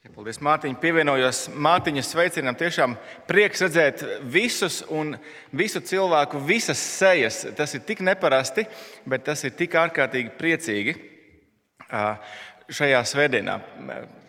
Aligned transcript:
Ja, 0.00 0.08
paldies, 0.16 0.38
Mārtiņ. 0.40 0.78
Pievienojos 0.80 1.38
Mārtiņa 1.60 2.00
sveicienam. 2.08 2.56
Tiešām 2.56 2.94
prieks 3.28 3.60
redzēt 3.60 4.00
visus 4.32 4.78
un 4.88 5.10
visu 5.52 5.82
cilvēku, 5.84 6.38
visas 6.48 6.80
sejas. 6.80 7.42
Tas 7.58 7.74
ir 7.76 7.82
tik 7.84 7.98
neparasti, 8.08 8.64
bet 9.04 9.26
tas 9.26 9.44
ir 9.44 9.52
tik 9.58 9.74
ārkārtīgi 9.76 10.30
priecīgi 10.38 10.94
šajā 12.72 13.02
svētdienā. 13.10 13.58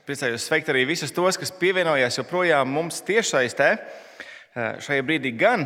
Priecājos 0.04 0.44
sveikt 0.50 0.74
arī 0.74 0.82
visus 0.90 1.16
tos, 1.16 1.40
kas 1.40 1.54
pievienojās 1.56 2.20
joprojām 2.20 2.68
mums 2.68 3.00
tiešsaistē. 3.08 3.70
Šajā 4.84 5.06
brīdī 5.08 5.32
gan 5.40 5.64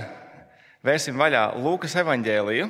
vērsim 0.85 1.17
vaļā 1.17 1.47
Lūkas 1.63 1.97
evaņģēliju 2.03 2.69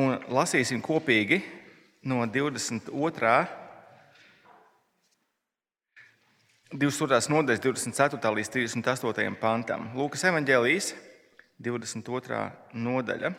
un 0.00 0.16
lasīsim 0.40 0.80
kopīgi 0.88 1.42
no 2.04 2.24
22. 2.28 2.84
22. 6.74 7.30
nodaļas, 7.30 7.62
24. 7.62 8.34
līdz 8.38 8.52
38. 8.56 9.36
pantam. 9.40 9.88
Lūkas 9.94 10.24
evanģēlijas, 10.30 10.92
22. 11.62 12.40
nodaļa. 12.74 13.34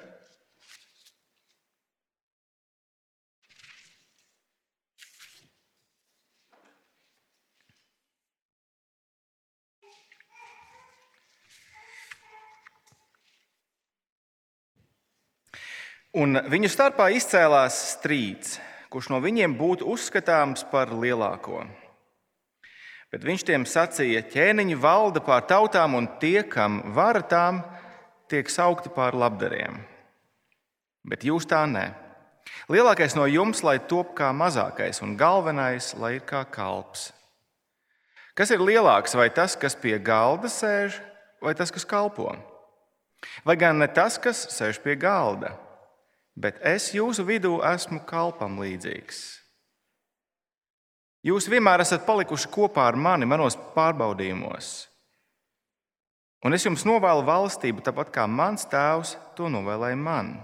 Un 16.16 16.38
viņu 16.48 16.70
starpā 16.72 17.10
izcēlās 17.12 17.76
strīds, 17.98 18.54
kurš 18.88 19.10
no 19.12 19.18
viņiem 19.20 19.58
būtu 19.60 19.84
uzskatāms 19.92 20.62
par 20.72 20.94
lielāko. 20.96 21.66
Bet 23.12 23.26
viņš 23.28 23.44
tiem 23.50 23.66
sacīja, 23.68 24.22
ķēniņi 24.32 24.78
valda 24.80 25.20
pār 25.20 25.44
tautām, 25.50 25.98
un 26.00 26.08
tie, 26.22 26.46
kam 26.48 26.78
vara 26.96 27.20
tām, 27.20 27.60
tiek 28.32 28.48
saukti 28.48 28.94
par 28.96 29.12
labdariem. 29.12 29.82
Bet 31.04 31.28
jūs 31.28 31.50
tā 31.52 31.66
nē. 31.68 31.84
Lielākais 32.72 33.18
no 33.20 33.28
jums, 33.28 33.60
lai 33.68 33.76
top 33.84 34.16
kā 34.16 34.32
mazākais, 34.32 35.04
un 35.04 35.18
galvenais, 35.20 35.92
lai 36.00 36.16
ir 36.22 36.24
kā 36.24 36.46
kalps. 36.48 37.10
Kas 38.40 38.56
ir 38.56 38.64
lielāks, 38.64 39.20
vai 39.20 39.28
tas, 39.36 39.60
kas 39.60 39.76
pie 39.76 40.00
galda 40.00 40.48
sēž, 40.48 40.96
vai 41.44 41.52
tas, 41.60 41.76
kas 41.76 41.84
kalpo? 41.84 42.32
Vai 43.44 43.60
gan 43.60 43.84
ne 43.84 43.92
tas, 43.92 44.16
kas 44.16 44.48
sēž 44.56 44.80
pie 44.80 44.96
galda? 44.96 45.58
Bet 46.36 46.60
es 46.64 46.92
jūsu 46.94 47.26
vidū 47.28 47.58
esmu 47.66 48.02
kalpam 48.08 48.60
līdzīgs. 48.62 49.24
Jūs 51.26 51.48
vienmēr 51.50 51.82
esat 51.82 52.04
palikuši 52.06 52.52
kopā 52.54 52.84
ar 52.92 53.00
mani 53.00 53.26
manos 53.26 53.58
pārbaudījumos. 53.74 54.74
Un 56.46 56.54
es 56.54 56.66
jums 56.68 56.84
novēlu 56.86 57.24
valstību, 57.26 57.82
tāpat 57.82 58.12
kā 58.14 58.28
mans 58.30 58.68
tēvs 58.70 59.16
to 59.38 59.50
novēlēja 59.50 59.98
man, 59.98 60.36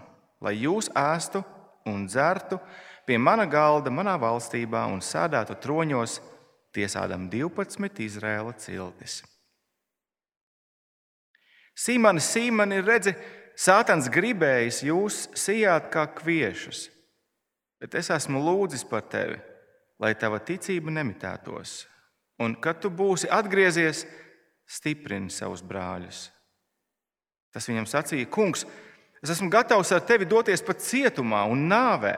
lai 0.42 0.56
jūs 0.58 0.90
ēstu 0.98 1.44
un 1.86 2.08
dzertu 2.08 2.58
pie 3.06 3.20
mana 3.22 3.46
galda, 3.46 3.94
manā 3.94 4.16
valstībā 4.18 4.88
un 4.90 5.04
sēdētu 5.06 5.60
troņos, 5.62 6.18
tiesādam 6.74 7.28
12 7.30 8.02
Izraēla 8.08 8.56
ciltis. 8.58 9.20
Sīmani, 11.78 12.22
Sīmani, 12.24 12.82
redzi, 12.86 13.14
Sātans 13.62 14.08
gribējis 14.10 14.80
jūs 14.88 15.18
sijāt 15.38 15.92
kā 15.94 16.08
kviešus, 16.18 16.88
bet 17.82 17.94
es 18.00 18.10
esmu 18.10 18.42
lūdzis 18.42 18.88
par 18.90 19.04
tevi, 19.12 19.38
lai 20.02 20.16
tava 20.18 20.40
ticība 20.42 20.90
nemitētos. 20.96 21.84
Un, 22.42 22.56
kad 22.58 22.80
tu 22.82 22.90
būsi 22.90 23.30
atgriezies, 23.30 24.08
stiprini 24.66 25.30
savus 25.30 25.62
brāļus. 25.62 26.24
Tas 27.54 27.68
viņam 27.70 27.86
sacīja, 27.86 28.32
Kungs, 28.34 28.66
es 29.22 29.36
esmu 29.36 29.52
gatavs 29.54 29.92
ar 29.94 30.02
tevi 30.10 30.26
doties 30.26 30.64
pat 30.66 30.82
cietumā 30.82 31.44
un 31.52 31.68
nāvē. 31.70 32.16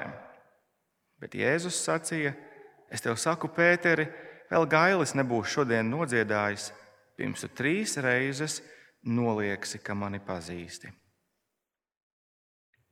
Bet 1.19 1.35
Jēzus 1.35 1.81
sacīja, 1.83 2.31
es 2.87 3.03
tev 3.03 3.19
saku, 3.19 3.51
Pēteri, 3.51 4.07
vēl 4.47 4.69
gailis 4.71 5.15
nebūs 5.17 5.51
šodien 5.57 5.91
nodziedājis, 5.91 6.71
pirms 7.19 7.43
tu 7.43 7.51
trīs 7.51 7.99
reizes 7.99 8.61
nolieksi, 9.03 9.83
ka 9.83 9.97
mani 9.97 10.23
pazīsti. 10.23 11.02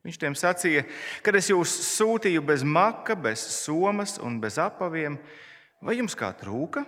Viņš 0.02 0.18
tiem 0.18 0.36
sacīja, 0.38 0.82
kad 1.22 1.36
es 1.38 1.52
jūs 1.52 1.76
sūtīju 1.92 2.42
bez 2.46 2.64
maka, 2.66 3.14
bez 3.14 3.44
somas 3.62 4.16
un 4.18 4.40
bez 4.42 4.58
apaviem, 4.62 5.20
vai 5.82 6.00
jums 6.00 6.18
kā 6.18 6.32
trūka? 6.38 6.82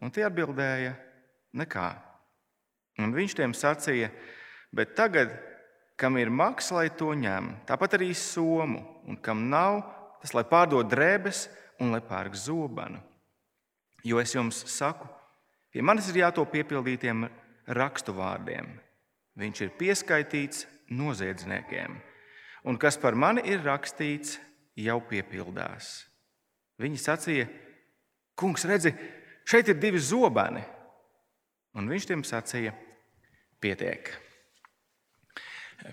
Un 0.00 0.12
tie 0.12 0.24
atbildēja, 0.24 0.94
nekā. 1.56 1.88
Un 3.00 3.12
viņš 3.12 3.36
tiem 3.36 3.52
sacīja, 3.56 4.08
bet 4.72 4.96
tagad, 4.96 5.34
kam 6.00 6.16
ir 6.20 6.32
maks, 6.32 6.70
lai 6.72 6.88
to 6.92 7.12
ņem, 7.16 7.52
tāpat 7.68 7.98
arī 7.98 8.10
somu, 8.16 8.80
un 9.04 9.20
kam 9.20 9.46
nav, 9.52 9.82
tas 10.24 10.32
lai 10.36 10.44
pārdod 10.48 10.88
drēbes 10.88 11.46
un 11.80 11.92
lai 11.92 12.00
pērk 12.04 12.36
zobenu. 12.40 13.02
Jo 14.04 14.20
es 14.22 14.32
jums 14.32 14.62
saku, 14.72 15.08
pie 15.72 15.84
manis 15.84 16.08
ir 16.08 16.22
jāto 16.24 16.44
piepildītiem 16.48 17.28
rakstu 17.76 18.16
vārdiem. 18.16 18.68
Viņš 19.36 19.64
ir 19.66 19.76
pieskaitīts 19.76 20.64
noziedzniekiem 20.88 22.00
un 22.66 22.78
kas 22.78 22.98
par 23.00 23.14
mani 23.14 23.44
ir 23.46 23.62
rakstīts, 23.64 24.36
jau 24.76 24.98
piepildās. 25.08 26.04
Viņi 26.82 27.00
sacīja, 27.00 27.46
Kungs, 28.36 28.66
redzi, 28.68 28.92
šeit 29.48 29.70
ir 29.72 29.78
divi 29.80 29.96
zobeni. 29.96 30.60
Un 31.76 31.88
viņš 31.88 32.06
tiem 32.08 32.24
sacīja, 32.24 32.74
pietiek. 33.64 34.10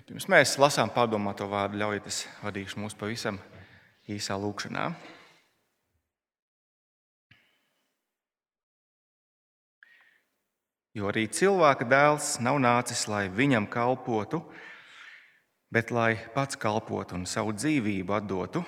Pirms 0.04 0.26
mēs 0.32 0.54
lasām 0.60 0.92
pārdomāto 0.92 1.46
vārdu, 1.48 1.78
ļaujiet, 1.80 2.08
es 2.08 2.24
vadīšu 2.44 2.82
mūs 2.82 2.96
pavisam 3.00 3.38
īsā 4.12 4.36
lūkšanā. 4.40 4.90
Jo 10.94 11.08
arī 11.10 11.24
cilvēka 11.26 11.88
dēls 11.90 12.36
nav 12.44 12.60
nācis, 12.62 13.06
lai 13.10 13.26
viņam 13.32 13.66
kalpotu, 13.72 14.44
bet 15.72 15.90
lai 15.94 16.16
pats 16.34 16.58
kalpotu 16.60 17.16
un 17.18 17.26
savu 17.26 17.54
dzīvību 17.56 18.16
atdotu 18.16 18.64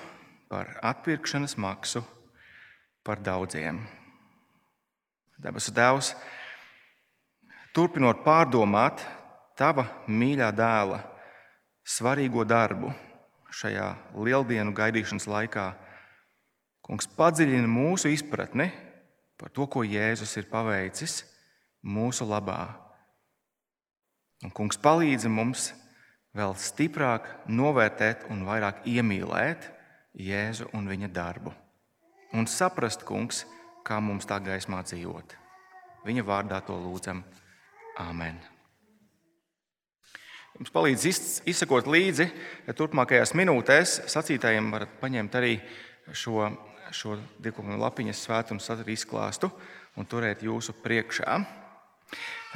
par 0.49 0.79
atpirkšanas 0.83 1.57
maksu 1.59 2.05
par 3.07 3.21
daudziem. 3.23 3.83
Debesu 5.37 5.75
Tēvs, 5.77 6.15
turpinot 7.77 8.25
pārdomāt 8.25 9.05
Tava 9.57 9.87
mīļā 10.05 10.51
dēla 10.53 10.99
svarīgo 11.89 12.43
darbu 12.45 12.91
šajā 13.57 13.87
lieldienu 14.21 14.75
gaidīšanas 14.77 15.29
laikā, 15.33 15.71
Kungs 16.87 17.09
padziļina 17.19 17.67
mūsu 17.67 18.13
izpratni 18.15 18.69
par 19.41 19.51
to, 19.51 19.65
ko 19.67 19.81
Jēzus 19.83 20.37
ir 20.39 20.45
paveicis 20.47 21.17
mūsu 21.83 22.29
labā. 22.29 22.77
Un 24.45 24.53
Kungs 24.55 24.79
palīdzi 24.79 25.33
mums 25.33 25.73
vēl 26.37 26.55
stiprāk 26.61 27.29
novērtēt 27.49 28.29
un 28.33 28.45
vairāk 28.47 28.85
iemīlēt 28.89 29.73
Jēzu 30.17 30.71
un 30.77 30.89
viņa 30.89 31.11
darbu. 31.13 31.53
Un 32.37 32.49
saprast, 32.49 33.05
kungs, 33.05 33.45
kā 33.85 33.99
mums 34.01 34.29
tā 34.29 34.39
gaismā 34.41 34.81
dzīvot. 34.85 35.37
Viņa 36.07 36.25
vārdā 36.27 36.61
to 36.65 36.77
lūdzam. 36.81 37.25
Āmen. 37.97 38.37
Jums 40.57 40.73
palīdz 40.73 41.05
izsakot 41.49 41.89
līdzi, 41.89 42.27
turpmākajās 42.77 43.35
minūtēs 43.37 43.99
sacītājiem 44.13 44.71
varat 44.73 44.95
paņemt 45.01 45.37
arī 45.37 45.55
šo, 46.17 46.49
šo 46.93 47.17
diploma 47.45 47.77
lapiņas 47.81 48.23
svētums 48.25 48.69
izklāstu 48.93 49.51
un 49.97 50.09
turēt 50.09 50.45
jūsu 50.45 50.77
priekšā. 50.81 51.41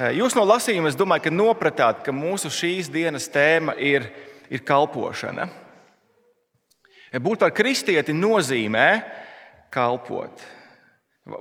Eh, 0.01 0.15
jūs 0.17 0.35
no 0.37 0.45
lasījuma, 0.47 0.89
es 0.89 0.97
domāju, 0.97 1.27
ka 1.27 1.33
nopratāt, 1.33 2.03
ka 2.05 2.15
mūsu 2.15 2.49
šīs 2.53 2.89
dienas 2.93 3.27
tēma 3.29 3.75
ir, 3.77 4.07
ir 4.49 4.63
kalpošana. 4.65 5.49
Būt 7.21 7.43
par 7.43 7.51
kristieti 7.51 8.15
nozīmē 8.15 8.87
kalpot. 9.73 10.45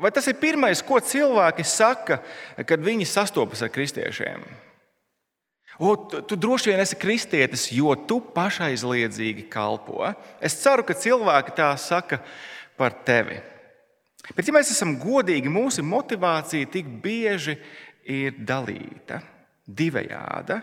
Vai 0.03 0.11
tas 0.12 0.27
ir 0.29 0.37
pirmais, 0.37 0.83
ko 0.85 0.99
cilvēki 1.01 1.65
saka, 1.65 2.19
kad 2.69 2.83
viņi 2.85 3.07
sastopas 3.09 3.62
ar 3.65 3.71
kristiešiem? 3.73 4.43
O, 5.81 5.95
tu, 5.97 6.21
tu 6.29 6.37
droši 6.37 6.73
vien 6.73 6.83
esi 6.83 6.99
kristietis, 7.01 7.71
jo 7.73 7.95
tu 8.05 8.19
pašaizliedzīgi 8.35 9.47
kalpo. 9.49 10.05
Es 10.43 10.59
ceru, 10.61 10.85
ka 10.85 10.93
cilvēki 10.93 11.55
tā 11.57 11.71
saka 11.81 12.19
par 12.77 12.99
tevi. 13.07 13.39
Bet, 14.37 14.45
ja 14.45 14.53
mēs 14.53 14.75
esam 14.75 14.99
godīgi, 15.01 15.49
mūsu 15.49 15.83
motivācija 15.87 16.69
tik 16.71 16.91
bieži 17.01 17.57
ir 17.57 17.79
dalīta, 18.47 19.20
divējāda. 19.67 20.61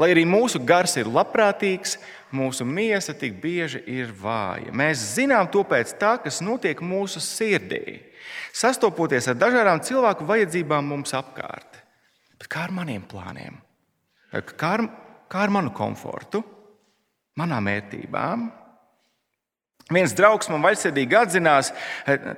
Lai 0.00 0.08
arī 0.14 0.22
mūsu 0.24 0.62
gars 0.64 0.94
ir 0.96 1.10
labprātīgs, 1.12 1.98
mūsu 2.32 2.64
miesa 2.64 3.12
tik 3.12 3.36
bieži 3.42 3.82
ir 3.92 4.08
vāja. 4.16 4.72
Mēs 4.72 5.02
zinām 5.18 5.50
to 5.52 5.60
pēc 5.68 5.92
tā, 6.00 6.14
kas 6.24 6.40
notiek 6.40 6.80
mūsu 6.80 7.20
sirdī, 7.20 8.00
sastopoties 8.56 9.28
ar 9.28 9.36
dažādām 9.36 9.82
cilvēku 9.84 10.24
vajadzībām 10.28 10.88
mums 10.94 11.12
apkārt. 11.16 11.76
Bet 12.40 12.48
kā 12.48 12.64
ar 12.64 12.72
maniem 12.74 13.04
plāniem? 13.04 13.60
Kā 14.56 14.72
ar, 14.78 14.86
kā 15.28 15.44
ar 15.44 15.52
manu 15.52 15.74
komfortu, 15.76 16.40
manām 17.36 17.68
vērtībām? 17.68 18.48
Viens 19.92 20.14
draugs 20.16 20.48
man 20.52 20.62
vaļsirdīgi 20.64 21.18
atzinās, 21.18 21.72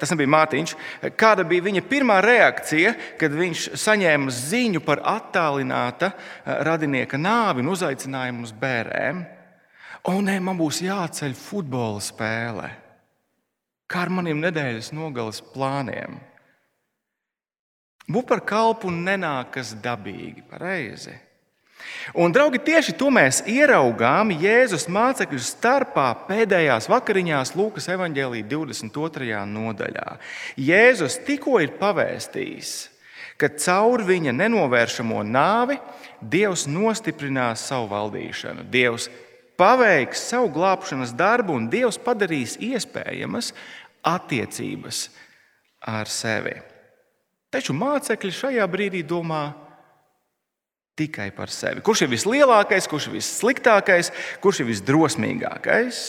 tas 0.01 0.13
nebija 0.13 0.33
mātiņš, 0.35 0.75
kāda 1.21 1.47
bija 1.49 1.67
viņa 1.69 1.85
pirmā 1.89 2.19
reakcija, 2.25 2.95
kad 3.21 3.35
viņš 3.37 3.71
saņēma 3.81 4.35
ziņu 4.35 4.83
par 4.85 5.03
attālināta 5.15 6.13
radinieka 6.45 7.21
nāvi 7.21 7.65
un 7.65 7.73
uzaicinājumu 7.75 8.47
uz 8.49 8.55
bērēm. 8.61 9.25
O, 10.05 10.19
nē, 10.21 10.37
man 10.45 10.59
būs 10.61 10.83
jāceļ 10.85 11.37
futbola 11.39 12.03
spēle. 12.05 12.69
Kā 13.89 14.05
ar 14.05 14.13
maniem 14.13 14.41
nedēļas 14.43 14.91
nogalas 14.97 15.41
plāniem? 15.55 16.19
Būt 18.05 18.27
par 18.29 18.43
kalpu 18.45 18.91
nenākas 18.93 19.73
dabīgi, 19.81 20.45
pareizi. 20.51 21.15
Un, 22.15 22.33
draugi, 22.35 22.61
tieši 22.61 22.95
to 22.99 23.09
mēs 23.13 23.41
ieraugām 23.49 24.33
Jēzus 24.37 24.87
mācekļu 24.93 25.41
starpā 25.41 26.07
pēdējās 26.29 26.89
vakariņās 26.93 27.55
Lūkas 27.57 27.89
evanģēlīja 27.95 28.49
22. 28.51 29.41
nodaļā. 29.51 30.17
Jēzus 30.61 31.19
tikko 31.27 31.59
ir 31.65 31.75
pavēstījis, 31.81 32.75
ka 33.41 33.51
caur 33.59 34.05
viņa 34.07 34.35
nenovēršamo 34.37 35.23
nāvi 35.27 35.81
Dievs 36.21 36.69
nostiprinās 36.71 37.67
savu 37.69 37.91
valdīšanu. 37.91 38.69
Dievs 38.73 39.09
paveiks 39.61 40.23
savu 40.31 40.53
glābšanas 40.55 41.13
darbu 41.17 41.57
un 41.59 41.67
Dievs 41.73 41.99
padarīs 42.01 42.57
iespējamas 42.63 43.53
attiecības 44.05 45.09
ar 45.89 46.09
sevi. 46.11 46.55
Taču 47.55 47.77
mācekļi 47.77 48.33
šajā 48.35 48.65
brīdī 48.71 49.05
domā, 49.07 49.53
tikai 50.99 51.31
par 51.35 51.51
sevi. 51.51 51.83
Kurš 51.85 52.05
ir 52.05 52.13
vislielākais, 52.13 52.89
kurš 52.91 53.09
ir 53.09 53.17
vissliktākais, 53.19 54.13
kurš 54.43 54.63
ir 54.63 54.71
visdrosmīgākais? 54.71 56.03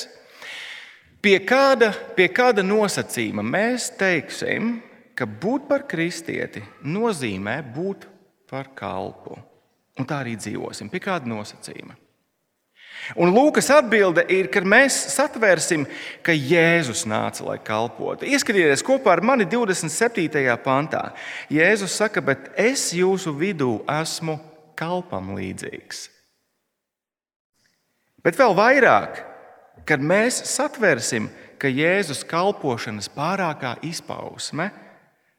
Pie 1.25 1.39
kāda, 1.41 1.89
pie 2.17 2.29
kāda 2.29 2.61
nosacījuma 2.61 3.41
mēs 3.41 3.89
teiksim, 3.97 4.77
ka 5.17 5.25
būt 5.25 5.65
par 5.69 5.87
kristieti 5.89 6.61
nozīmē 6.85 7.61
būt 7.73 8.05
par 8.49 8.69
kalpu. 8.77 9.39
Un 9.97 10.05
tā 10.05 10.19
arī 10.21 10.35
dzīvosim. 10.37 10.91
Pie 10.91 11.01
kāda 11.01 11.29
nosacījuma? 11.31 11.95
Un 13.21 13.29
Lūkas 13.33 13.67
atbilde 13.73 14.23
ir, 14.33 14.47
ka 14.49 14.63
mēs 14.65 14.95
satvērsim, 15.13 15.83
ka 16.25 16.33
Jēzus 16.33 17.03
nāca, 17.09 17.43
lai 17.45 17.57
kalpotu. 17.61 18.25
Ieskatieties 18.25 18.81
kopā 18.85 19.13
ar 19.13 19.21
mani 19.25 19.45
27. 19.49 20.55
pantā. 20.65 21.09
Jēzus 21.53 21.97
saka, 22.01 22.23
bet 22.25 22.49
es 22.57 22.89
jūsu 22.97 23.33
vidū 23.37 23.77
esmu 24.01 24.39
kalpam 24.77 25.33
līdzīgs. 25.37 26.09
Bet 28.25 28.37
vēl 28.39 28.55
vairāk, 28.57 29.19
kad 29.85 30.01
mēs 30.01 30.39
satversim, 30.49 31.29
ka 31.61 31.69
Jēzus 31.69 32.23
kalpošanas 32.27 33.09
pārākā 33.13 33.75
izpausme 33.85 34.71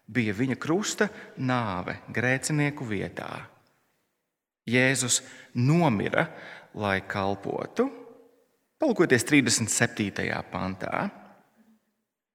bija 0.06 0.34
viņa 0.36 0.56
krusta 0.60 1.08
nāve 1.36 1.98
grēcinieku 2.14 2.86
vietā. 2.86 3.30
Jēzus 4.66 5.20
nomira, 5.54 6.26
lai 6.74 7.00
kalpotu. 7.06 7.86
Palūkieties 8.76 9.24
37. 9.24 10.26
pantā. 10.50 11.06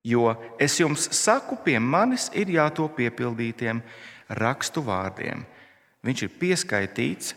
Jo 0.03 0.31
es 0.59 0.79
jums 0.79 1.05
saku, 1.13 1.59
pie 1.61 1.77
manis 1.79 2.29
ir 2.33 2.49
jātop 2.49 2.95
piepildītiem 2.97 3.83
rakstu 4.41 4.81
vārdiem. 4.81 5.43
Viņš 6.05 6.23
ir 6.25 6.37
pieskaitīts 6.41 7.33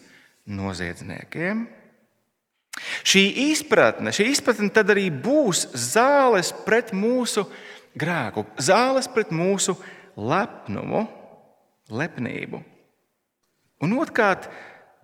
noziedzniekiem. 0.49 1.65
Šī 3.05 3.25
izpratne, 3.53 4.13
šī 4.15 4.31
izpratne 4.33 4.71
tad 4.75 4.91
arī 4.95 5.07
būs 5.13 5.69
zāles 5.79 6.51
pret 6.65 6.91
mūsu 6.97 7.45
grēku, 7.95 8.47
zāles 8.59 9.07
pret 9.13 9.31
mūsu 9.35 9.77
lepnumu, 10.17 11.05
lepnību. 11.93 12.61
Un 13.85 13.95
otrkārt, 14.01 14.49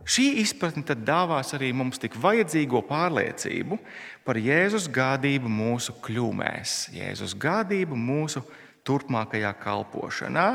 šī 0.08 0.40
izpratne 0.42 0.82
tad 0.88 1.04
dāvās 1.06 1.52
arī 1.54 1.70
mums 1.76 2.00
tik 2.00 2.16
vajadzīgo 2.18 2.82
pārliecību 2.88 3.78
par 4.26 4.40
Jēzus 4.40 4.88
gādību 4.90 5.52
mūsu 5.52 5.94
kļūmēs, 6.02 6.90
Jēzus 6.96 7.36
gādību 7.38 7.98
mūsu 7.98 8.42
turpmākajā 8.88 9.52
kalpošanā. 9.60 10.48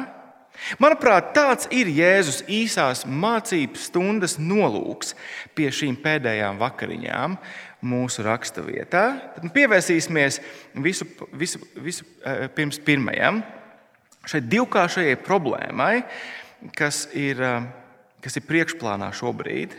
Manuprāt, 0.81 1.34
tāds 1.36 1.68
ir 1.74 1.90
Jēzus 1.92 2.42
īsās 2.52 3.04
mācību 3.06 3.80
stundas 3.80 4.38
nolūks 4.42 5.13
pie 5.57 5.69
šīm 5.74 5.98
pēdējām 6.02 6.60
vakariņām 6.62 7.38
mūsu 7.86 8.25
raksturvietā. 8.25 9.04
Tad 9.36 9.52
pievērsīsimies 9.56 10.40
visu, 10.84 11.07
visu, 11.34 11.62
visu 11.75 12.07
eh, 12.25 12.48
pirms 12.56 12.80
pirmajam 12.86 13.44
šai 14.25 14.42
divkāršajai 14.50 15.19
problēmai, 15.22 16.00
kas 16.78 17.06
ir, 17.13 17.42
eh, 17.46 17.68
kas 18.25 18.40
ir 18.40 18.48
priekšplānā 18.50 19.12
šobrīd 19.13 19.78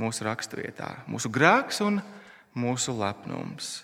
mūsu 0.00 0.26
raksturvietā. 0.28 0.92
Mūsu 1.08 1.32
grēks 1.32 1.80
un 1.86 2.02
mūsu 2.56 2.94
lepnums. 2.96 3.80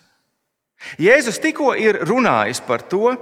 Jēzus 0.99 1.39
tikko 1.41 1.73
ir 1.79 2.01
runājis 2.09 2.61
par 2.67 2.83
to, 2.91 3.15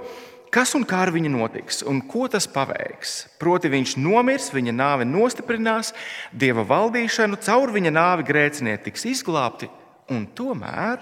kas 0.51 0.73
un 0.77 0.83
kā 0.87 1.05
ar 1.05 1.11
viņu 1.15 1.31
notiks 1.33 1.81
un 1.87 2.01
ko 2.07 2.27
tas 2.31 2.47
paveiks. 2.51 3.15
Proti, 3.41 3.71
viņš 3.71 3.95
nomirs, 4.01 4.49
viņa 4.53 4.73
nāve 4.75 5.07
nostiprinās, 5.07 5.93
dieva 6.31 6.65
valdīšanu, 6.67 7.39
caur 7.43 7.71
viņa 7.73 7.93
nāvi 7.95 8.27
grēcinieki 8.27 8.89
tiks 8.89 9.07
izglābti, 9.13 9.71
un 10.11 10.27
tomēr 10.35 11.01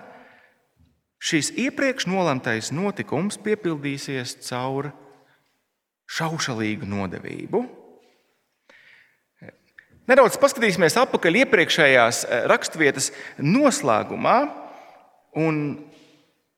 šis 1.20 1.52
iepriekš 1.60 2.08
nolemtais 2.08 2.72
notikums 2.72 3.40
piepildīsies 3.44 4.38
caur 4.48 4.94
šaušalīgu 6.10 6.88
nodevību. 6.90 7.66
Nedaudz 10.10 10.40
paskatīsimies 10.42 10.96
atpakaļ 10.98 11.44
iepriekšējās 11.44 12.24
eh, 12.26 12.48
raksturvietas 12.50 13.12
noslēgumā, 13.46 14.40
un 15.38 15.62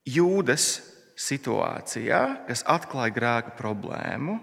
Jūdas 0.07 0.79
situācijā, 1.21 2.21
kas 2.47 2.63
atklāja 2.69 3.15
grēka 3.15 3.55
problēmu. 3.59 4.39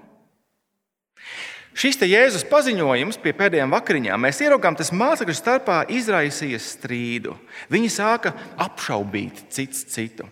Šis 1.79 2.01
Jēzus 2.03 2.43
paziņojums 2.51 3.21
pie 3.23 3.31
pēdējām 3.39 3.71
vakariņām 3.71 4.25
mēs 4.27 4.41
ieraugām, 4.43 4.75
tas 4.79 4.91
mācekļu 4.91 5.35
starpā 5.37 5.77
izraisīja 5.95 6.59
strīdu. 6.59 7.37
Viņi 7.71 7.91
sāka 7.93 8.33
apšaubīt 8.59 9.45
cits 9.55 9.85
citu. 9.93 10.27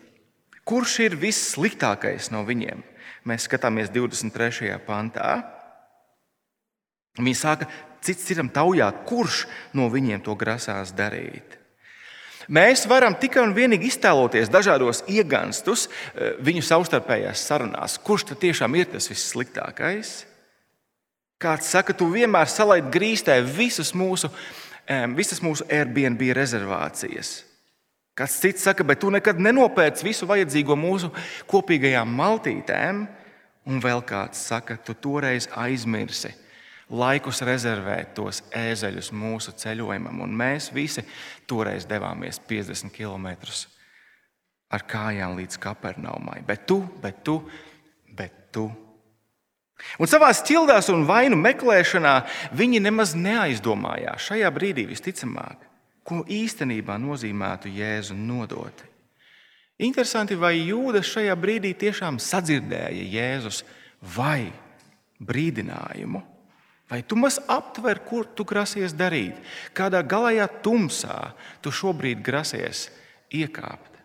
Kurš 0.66 0.96
ir 1.04 1.14
vissliktākais 1.22 2.32
no 2.34 2.42
viņiem? 2.46 2.82
Mēs 3.30 3.46
skatāmies 3.46 3.92
23. 3.94 4.72
pantā. 4.86 5.36
Viņi 7.20 7.38
sāka 7.38 7.70
cits 8.02 8.26
citam 8.26 8.50
taujāt, 8.50 9.04
kurš 9.06 9.44
no 9.78 9.86
viņiem 9.92 10.24
to 10.26 10.34
grasās 10.38 10.90
darīt. 10.98 11.60
Mēs 12.46 12.84
varam 12.86 13.16
tikai 13.18 13.42
un 13.42 13.54
vienīgi 13.56 13.88
iztēloties 13.90 14.50
dažādos 14.52 15.02
ieganstus 15.10 15.86
eh, 15.88 16.36
viņu 16.38 16.62
savstarpējās 16.66 17.42
sarunās. 17.48 17.98
Kurš 17.98 18.28
tad 18.30 18.40
tiešām 18.44 18.78
ir 18.78 18.90
tas 18.92 19.10
vissliktākais? 19.10 20.14
Kāds 21.42 21.68
saka, 21.68 21.92
tu 21.92 22.08
vienmēr 22.08 22.48
salaid 22.48 22.86
grīstē 22.88 23.42
visus 23.44 23.90
mūsu, 23.92 24.30
visas 25.12 25.42
mūsu 25.44 25.66
Airbnb 25.68 26.22
rezervācijas. 26.32 27.42
Kāds 28.16 28.38
cits 28.40 28.64
saka, 28.64 28.86
bet 28.88 29.02
tu 29.02 29.10
nekad 29.12 29.36
nenopērci 29.44 30.06
visu 30.06 30.24
vajadzīgo 30.30 30.72
mūsu 30.80 31.10
kopīgajām 31.50 32.08
maltītēm. 32.16 33.04
Un 33.68 33.82
vēl 33.84 34.00
kāds 34.08 34.40
saka, 34.48 34.78
tu 34.80 34.94
toreiz 34.96 35.50
aizmirsi 35.52 36.32
laikus 36.90 37.42
rezervēt 37.46 38.14
tos 38.16 38.42
ēzeļus 38.54 39.10
mūsu 39.14 39.54
ceļojumam. 39.58 40.22
Un 40.22 40.34
mēs 40.38 40.70
visi 40.74 41.04
toreiz 41.48 41.86
devāmies 41.88 42.38
50 42.48 42.94
km 42.94 43.32
ar 44.70 44.82
kājām 44.86 45.36
līdz 45.38 45.60
Kapernaumai. 45.62 46.42
Bet 46.46 46.66
tu, 46.66 46.80
bet 47.02 47.22
tu, 47.26 47.40
bet 48.16 48.50
tu. 48.54 48.68
Un 50.00 50.08
savā 50.08 50.30
ķildās 50.32 50.88
un 50.92 51.04
vainu 51.08 51.36
meklēšanā 51.36 52.14
viņi 52.56 52.80
nemaz 52.86 53.12
neaizdomājās 53.18 54.30
šajā 54.30 54.50
brīdī 54.54 54.86
visticamāk, 54.88 55.66
ko 56.06 56.22
īstenībā 56.24 56.96
nozīmētu 57.02 57.72
Jēzu 57.76 58.16
nodot. 58.16 58.84
Interesanti, 59.76 60.38
vai 60.38 60.54
Jūdas 60.56 61.10
šajā 61.10 61.34
brīdī 61.36 61.74
tiešām 61.76 62.16
sadzirdēja 62.22 63.04
Jēzus 63.12 63.60
vai 64.16 64.48
brīdinājumu? 65.20 66.22
Vai 66.86 67.00
tu 67.02 67.18
maz 67.18 67.40
aptver, 67.50 67.98
kur 68.06 68.28
tu 68.30 68.46
grasies 68.46 68.94
darīt, 68.94 69.34
kādā 69.74 70.04
galējā 70.06 70.46
tumsā 70.62 71.32
tu 71.64 71.72
šobrīd 71.74 72.22
grasies 72.22 72.86
iekāpt? 73.34 73.96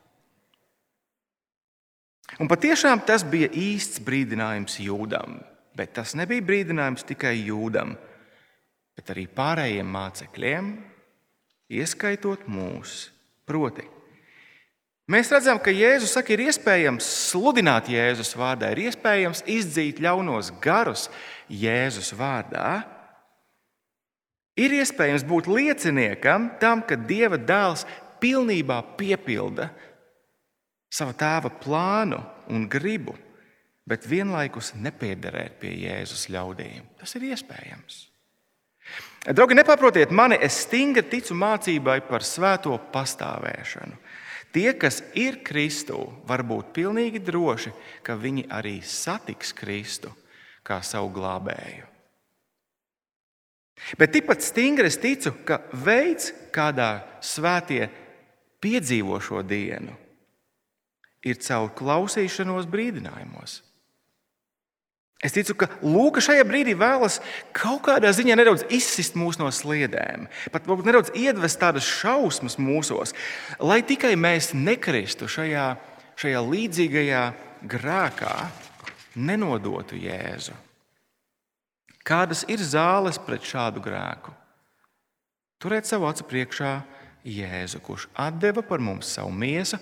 Un 2.41 2.49
patiešām 2.49 3.03
tas 3.05 3.25
bija 3.27 3.51
īsts 3.53 4.01
brīdinājums 4.01 4.79
jūdam, 4.81 5.41
bet 5.77 5.93
tas 5.99 6.15
nebija 6.17 6.41
brīdinājums 6.47 7.05
tikai 7.05 7.35
jūdam, 7.43 7.93
bet 8.97 9.11
arī 9.13 9.27
pārējiem 9.29 9.89
mācekļiem, 9.91 10.71
ieskaitot 11.77 12.47
mūs. 12.49 13.09
Proti, 13.45 13.83
mēs 15.11 15.31
redzam, 15.33 15.59
ka 15.59 15.73
Jēzus 15.75 16.15
saka, 16.15 16.33
ir 16.33 16.45
iespējams 16.47 17.07
sludināt 17.31 17.89
Jēzus 17.91 18.33
vārdā, 18.39 18.71
ir 18.71 18.87
iespējams 18.87 19.43
izdzīt 19.49 19.99
ļaunos 20.03 20.53
garus 20.63 21.09
Jēzus 21.51 22.13
vārdā. 22.17 22.81
Ir 24.59 24.73
iespējams 24.79 25.25
būt 25.27 25.49
lieciniekam 25.51 26.51
tam, 26.61 26.83
ka 26.83 26.95
Dieva 26.95 27.39
dēls 27.39 27.85
pilnībā 28.21 28.81
piepilda 28.99 29.69
savu 30.91 31.15
tēva 31.17 31.51
plānu 31.61 32.19
un 32.51 32.67
gribu, 32.69 33.15
bet 33.87 34.07
vienlaikus 34.07 34.73
nepiederēt 34.75 35.57
pie 35.61 35.71
Jēzus 35.85 36.27
ļaudīm. 36.31 36.87
Tas 36.99 37.15
ir 37.17 37.29
iespējams. 37.31 38.07
Draugi, 39.31 39.55
nepārprotiet 39.55 40.11
mani, 40.11 40.39
es 40.41 40.63
stingri 40.65 41.03
ticu 41.07 41.35
mācībai 41.37 41.99
par 42.07 42.25
svēto 42.25 42.73
pastāvēšanu. 42.91 43.99
Tie, 44.51 44.67
kas 44.75 44.99
ir 45.15 45.39
Kristū, 45.47 46.01
var 46.27 46.43
būt 46.43 46.73
pilnīgi 46.75 47.21
droši, 47.23 47.71
ka 48.03 48.17
viņi 48.19 48.49
arī 48.51 48.81
satiks 48.83 49.53
Kristu 49.55 50.11
kā 50.65 50.81
savu 50.85 51.11
glābēju. 51.15 51.87
Bet 53.97 54.13
tikpat 54.13 54.43
stingri 54.45 54.91
es 54.91 54.99
ticu, 55.01 55.33
ka 55.45 55.57
veids, 55.73 56.29
kādā 56.53 57.01
svētie 57.23 57.87
piedzīvo 58.61 59.17
šo 59.23 59.41
dienu, 59.41 59.95
ir 61.25 61.41
caur 61.41 61.71
klausīšanos 61.77 62.69
brīdinājumos. 62.69 63.61
Es 65.21 65.35
ticu, 65.35 65.53
ka 65.53 65.67
Lūka 65.85 66.21
šajā 66.23 66.41
brīdī 66.49 66.73
vēlas 66.77 67.19
kaut 67.53 67.83
kādā 67.85 68.09
ziņā 68.15 68.39
nedaudz 68.39 68.63
izsist 68.73 69.13
mūs 69.17 69.37
no 69.37 69.51
sliedēm, 69.53 70.25
pat 70.53 70.65
nedaudz 70.65 71.13
iedvest 71.13 71.59
tādas 71.61 71.85
šausmas 71.85 72.57
mūsos, 72.57 73.13
lai 73.61 73.83
tikai 73.85 74.15
mēs 74.17 74.55
nekristu 74.57 75.29
šajā, 75.29 75.67
šajā 76.21 76.41
līdzīgajā 76.41 77.21
grēkā, 77.69 78.33
nenodotu 79.15 79.97
Jēzu. 79.99 80.55
Kādas 82.05 82.43
ir 82.49 82.61
zāles 82.65 83.19
pret 83.21 83.45
šādu 83.45 83.83
grēku? 83.83 84.33
Turēt 85.61 85.85
savu 85.85 86.07
acu 86.09 86.25
priekšā 86.25 86.71
Jēzu, 87.27 87.81
kurš 87.85 88.07
deva 88.41 88.63
par 88.65 88.81
mums 88.81 89.11
savu 89.13 89.29
miesu, 89.31 89.77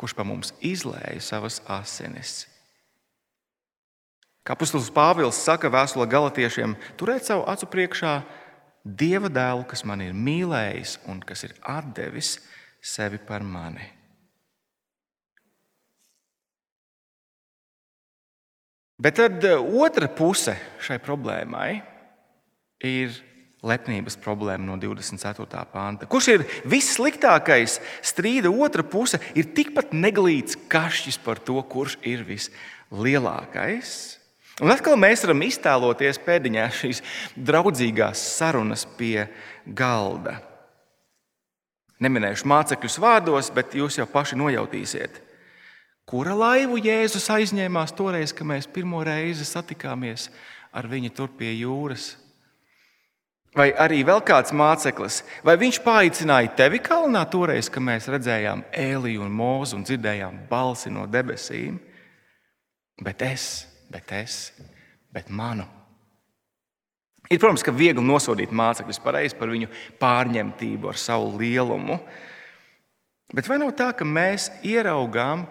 kurš 0.00 0.14
par 0.16 0.24
mums 0.24 0.54
izlēja 0.64 1.20
savas 1.20 1.60
asinis. 1.68 2.46
Kā 4.46 4.56
Apostols 4.56 4.88
Pāvils 4.88 5.36
saka 5.36 5.68
vēstulē 5.68 6.06
galotiešiem, 6.08 6.72
turēt 6.96 7.26
savu 7.28 7.44
acu 7.44 7.68
priekšā 7.68 8.14
Dieva 8.88 9.28
dēlu, 9.28 9.66
kas 9.68 9.82
man 9.84 10.00
ir 10.00 10.14
mīlējis 10.16 10.94
un 11.12 11.20
kas 11.20 11.44
ir 11.44 11.52
devis 11.92 12.38
sevi 12.80 13.18
par 13.18 13.42
mani. 13.44 13.97
Bet 18.98 19.14
tad 19.20 19.44
eh, 19.46 19.54
otra 19.54 20.08
puse 20.10 20.56
šai 20.82 20.98
problēmai 20.98 21.70
ir 22.82 23.14
lepnības 23.62 24.16
problēma 24.22 24.66
no 24.66 24.74
24. 24.78 25.46
panta. 25.72 26.06
Kurš 26.10 26.28
ir 26.32 26.44
vissliktākais? 26.66 27.78
Strīda 28.02 28.50
otra 28.50 28.82
puse 28.86 29.20
ir 29.38 29.50
tikpat 29.54 29.94
neglīts 29.94 30.58
kašķis 30.70 31.18
par 31.22 31.38
to, 31.42 31.58
kurš 31.62 31.98
ir 32.06 32.24
vislielākais. 32.26 33.94
Un 34.58 34.74
atkal 34.74 34.98
mēs 34.98 35.22
varam 35.22 35.46
iztēloties 35.46 36.18
pēdiņā 36.26 36.66
šīs 36.74 37.02
draudzīgās 37.38 38.22
sarunas 38.34 38.82
pie 38.98 39.28
galda. 39.66 40.40
Neminēšu 42.02 42.46
mācekļus 42.50 42.98
vārdos, 43.02 43.50
bet 43.54 43.78
jūs 43.78 43.98
jau 43.98 44.06
paši 44.10 44.38
nojautīsiet. 44.38 45.22
Kura 46.08 46.32
laivu 46.32 46.78
Jēzus 46.80 47.28
aizņēmās 47.34 47.92
toreiz, 47.96 48.32
kad 48.32 48.48
mēs 48.48 48.68
pirmo 48.72 49.02
reizi 49.04 49.44
satikāmies 49.44 50.30
ar 50.72 50.88
viņu 50.88 51.12
tur 51.12 51.28
pie 51.36 51.52
jūras? 51.52 52.14
Vai 53.56 53.70
arī 53.80 54.02
vēl 54.06 54.20
kāds 54.24 54.52
māceklis, 54.56 55.22
vai 55.44 55.56
viņš 55.60 55.80
paaicināja 55.84 56.52
tevi 56.56 56.80
kalnā 56.84 57.24
toreiz, 57.28 57.68
kad 57.72 57.84
mēs 57.84 58.08
redzējām 58.12 58.66
Ēliju 58.72 59.24
un 59.24 59.32
Mūzu 59.36 59.80
un 59.80 59.88
dzirdējām 59.88 60.44
balsi 60.50 60.92
no 60.92 61.06
debesīm? 61.08 61.80
Bet 63.04 63.24
es 63.24 63.48
bet 63.88 64.12
es, 64.12 64.52
bet 65.12 65.30
manu. 65.32 65.66
Ir, 67.28 67.40
protams, 67.40 67.64
ka 67.64 67.74
viegli 67.74 68.04
nosodīt 68.04 68.52
mācekļus 68.56 69.00
pareizi 69.04 69.36
par 69.36 69.50
viņu 69.52 69.68
pārņemtību 70.00 70.88
ar 70.88 71.00
savu 71.00 71.34
lielumu. 71.40 71.98
Bet 73.34 73.48
vai 73.50 73.58
nav 73.60 73.74
tā, 73.76 73.90
ka 73.96 74.06
mēs 74.08 74.48
ieraugām, 74.64 75.44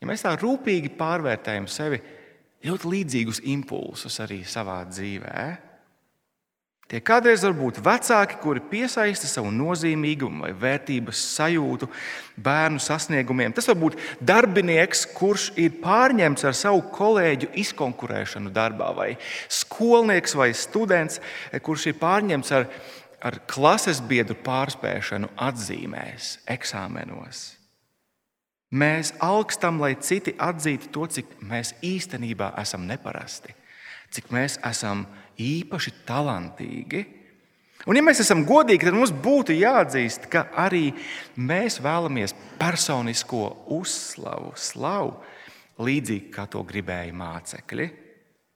ja 0.00 0.08
mēs 0.08 0.24
tā 0.24 0.34
rūpīgi 0.40 0.94
pārvērtējam 0.98 1.68
sevi, 1.70 2.00
ļoti 2.66 2.94
līdzīgus 2.94 3.42
impulsus 3.52 4.20
arī 4.24 4.42
savā 4.48 4.82
dzīvēm? 4.88 5.70
Tie 6.90 6.98
kādreiz 7.06 7.44
var 7.46 7.52
būt 7.54 7.76
vecāki, 7.86 8.40
kuri 8.42 8.60
piesaista 8.66 9.28
savu 9.30 9.52
nozīmīgumu 9.54 10.42
vai 10.42 10.50
vērtības 10.58 11.20
sajūtu 11.36 11.86
bērnu 12.42 12.82
sasniegumiem. 12.82 13.54
Tas 13.54 13.70
var 13.70 13.78
būt 13.78 13.98
darbinieks, 14.26 15.04
kurš 15.14 15.52
ir 15.54 15.76
pārņemts 15.84 16.48
ar 16.50 16.58
savu 16.58 16.82
kolēģu 16.90 17.52
izkonkurēšanu 17.62 18.50
darbā, 18.56 18.90
vai 18.96 19.08
skolnieks 19.46 20.34
vai 20.34 20.50
students, 20.50 21.22
kurš 21.62 21.92
ir 21.92 22.00
pārņemts 22.02 22.52
ar, 22.58 22.66
ar 23.22 23.38
klases 23.46 24.02
biedru 24.02 24.34
pārspēšanu 24.42 25.30
atzīmēs, 25.46 26.40
eksāmenos. 26.58 27.59
Mēs 28.70 29.10
augstam, 29.18 29.80
lai 29.82 29.96
citi 29.98 30.36
atzītu 30.38 30.92
to, 30.94 31.06
cik 31.10 31.40
mēs 31.42 31.72
īstenībā 31.82 32.52
esam 32.62 32.84
neparasti, 32.86 33.50
cik 34.14 34.30
mēs 34.30 34.60
esam 34.66 35.08
īpaši 35.42 35.94
talantīgi. 36.06 37.00
Un, 37.88 37.96
ja 37.96 38.04
mēs 38.04 38.20
esam 38.22 38.44
godīgi, 38.46 38.86
tad 38.86 38.94
mums 38.94 39.10
būtu 39.10 39.56
jāatzīst, 39.56 40.28
ka 40.30 40.44
arī 40.54 40.92
mēs 41.34 41.80
vēlamies 41.82 42.36
personisko 42.60 43.42
uzslavu, 43.74 44.52
slavu, 44.54 45.16
līdzīgi 45.80 46.30
kā 46.30 46.46
to 46.52 46.62
gribēja 46.68 47.16
mācekļi. 47.16 47.90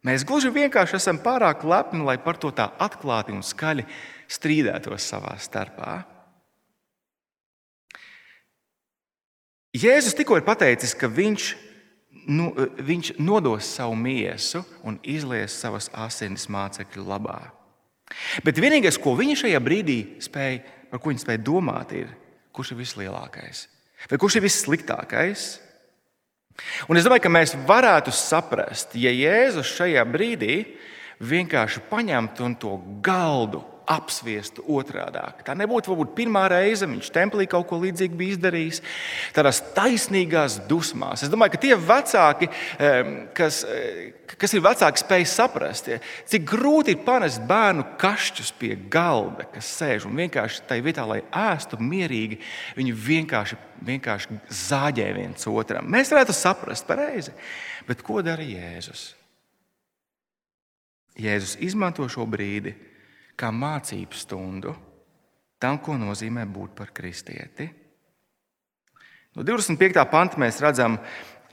Mēs 0.05 0.23
gluži 0.29 0.53
vienkārši 0.53 0.99
esam 1.01 1.19
pārāk 1.25 1.65
lepni, 1.67 2.05
lai 2.05 2.21
par 2.23 2.37
to 2.39 2.53
tā 2.55 2.69
atklāti 2.79 3.33
un 3.35 3.43
skaļi 3.43 3.89
strīdētos 4.31 5.07
savā 5.11 5.39
starpā. 5.41 6.03
Jēzus 9.75 10.15
tikko 10.15 10.39
ir 10.39 10.47
pateicis, 10.47 10.95
ka 10.95 11.11
viņš 11.11 11.51
nu, 12.31 12.53
viņš 12.79 13.17
nodos 13.19 13.69
savu 13.77 13.97
miesu 13.99 14.63
un 14.87 15.01
izlies 15.03 15.57
savas 15.59 15.91
asinis 15.93 16.47
mācekļu 16.49 17.05
labā. 17.09 17.41
Bet 18.47 18.61
vienīgais, 18.63 19.01
ko 19.01 19.17
viņi 19.19 19.41
šajā 19.43 19.61
brīdī 19.65 19.99
spēja, 20.23 20.63
par 20.93 21.03
ko 21.03 21.11
viņi 21.11 21.25
spēja 21.25 21.43
domāt, 21.43 21.95
ir, 21.97 22.13
kurš 22.55 22.75
ir 22.75 22.85
vislielākais 22.85 23.67
vai 24.11 24.19
kurš 24.21 24.39
ir 24.39 24.45
vissliktākais. 24.45 25.45
Un 26.89 26.99
es 26.99 27.07
domāju, 27.07 27.25
ka 27.25 27.33
mēs 27.33 27.57
varētu 27.67 28.15
saprast, 28.15 28.95
ja 29.01 29.11
Jēzus 29.11 29.73
šajā 29.75 30.05
brīdī 30.07 30.59
vienkārši 31.25 31.83
paņemtu 31.91 32.47
un 32.47 32.57
to 32.61 32.77
galdu 33.03 33.65
apspiestu 33.91 34.65
otrādi. 34.77 35.21
Tā 35.45 35.55
nebūtu 35.59 35.93
varbūt 35.93 36.15
pirmā 36.17 36.45
reize, 36.53 36.89
viņš 36.89 37.11
templī 37.15 37.47
kaut 37.51 37.67
ko 37.71 37.79
līdzīgu 37.83 38.17
bija 38.19 38.37
izdarījis. 38.37 38.81
Tādās 39.37 39.61
taisnīgās 39.77 40.59
dusmās. 40.69 41.25
Es 41.25 41.33
domāju, 41.33 41.55
ka 41.55 41.63
tie 41.65 41.75
vecāki, 41.79 42.49
kas, 43.37 43.61
kas 44.35 44.57
ir 44.57 44.65
vecāki, 44.65 45.03
spēj 45.03 45.27
saprast, 45.33 45.91
cik 46.31 46.47
grūti 46.49 46.95
ir 46.95 47.03
panest 47.07 47.43
bērnu 47.49 47.87
kašķus 48.01 48.55
pie 48.61 48.73
galda, 48.93 49.49
kas 49.53 49.69
sēž 49.81 50.09
un 50.09 50.17
vienkārši 50.23 50.65
tajā 50.71 50.87
vietā, 50.87 51.05
lai 51.09 51.21
ēstu 51.45 51.81
mierīgi, 51.81 52.41
viņi 52.79 52.97
vienkārši, 53.11 53.61
vienkārši 53.85 54.41
zāģē 54.65 55.11
viens 55.19 55.51
otram. 55.51 55.91
Mēs 55.93 56.15
varētu 56.15 56.37
saprast 56.37 56.89
pareizi, 56.89 57.37
bet 57.89 58.03
ko 58.07 58.23
dara 58.25 58.45
Jēzus? 58.45 59.13
Jēzus 61.21 61.55
izmanto 61.63 62.09
šo 62.11 62.25
brīdi, 62.27 62.73
kā 63.39 63.51
mācību 63.55 64.19
stundu 64.19 64.75
tam, 65.59 65.79
ko 65.81 65.97
nozīmē 65.99 66.45
būt 66.51 66.75
par 66.77 66.93
kristieti. 66.95 67.69
No 69.35 69.43
25. 69.43 70.05
panta 70.11 70.39
mēs 70.39 70.61
redzam 70.63 70.99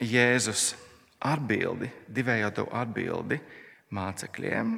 Jēzus 0.01 0.73
atbildi, 1.21 1.89
divējādo 2.09 2.67
atbildi 2.77 3.39
mācekļiem. 3.93 4.73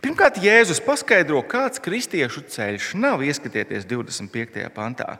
Pirmkārt, 0.00 0.40
Jēzus 0.42 0.80
paskaidro, 0.82 1.42
kāds 1.46 1.82
kristiešu 1.82 2.46
ceļš 2.54 2.94
nav 2.96 3.22
ieskatieties 3.26 3.84
25. 3.90 4.64
pantā, 4.74 5.18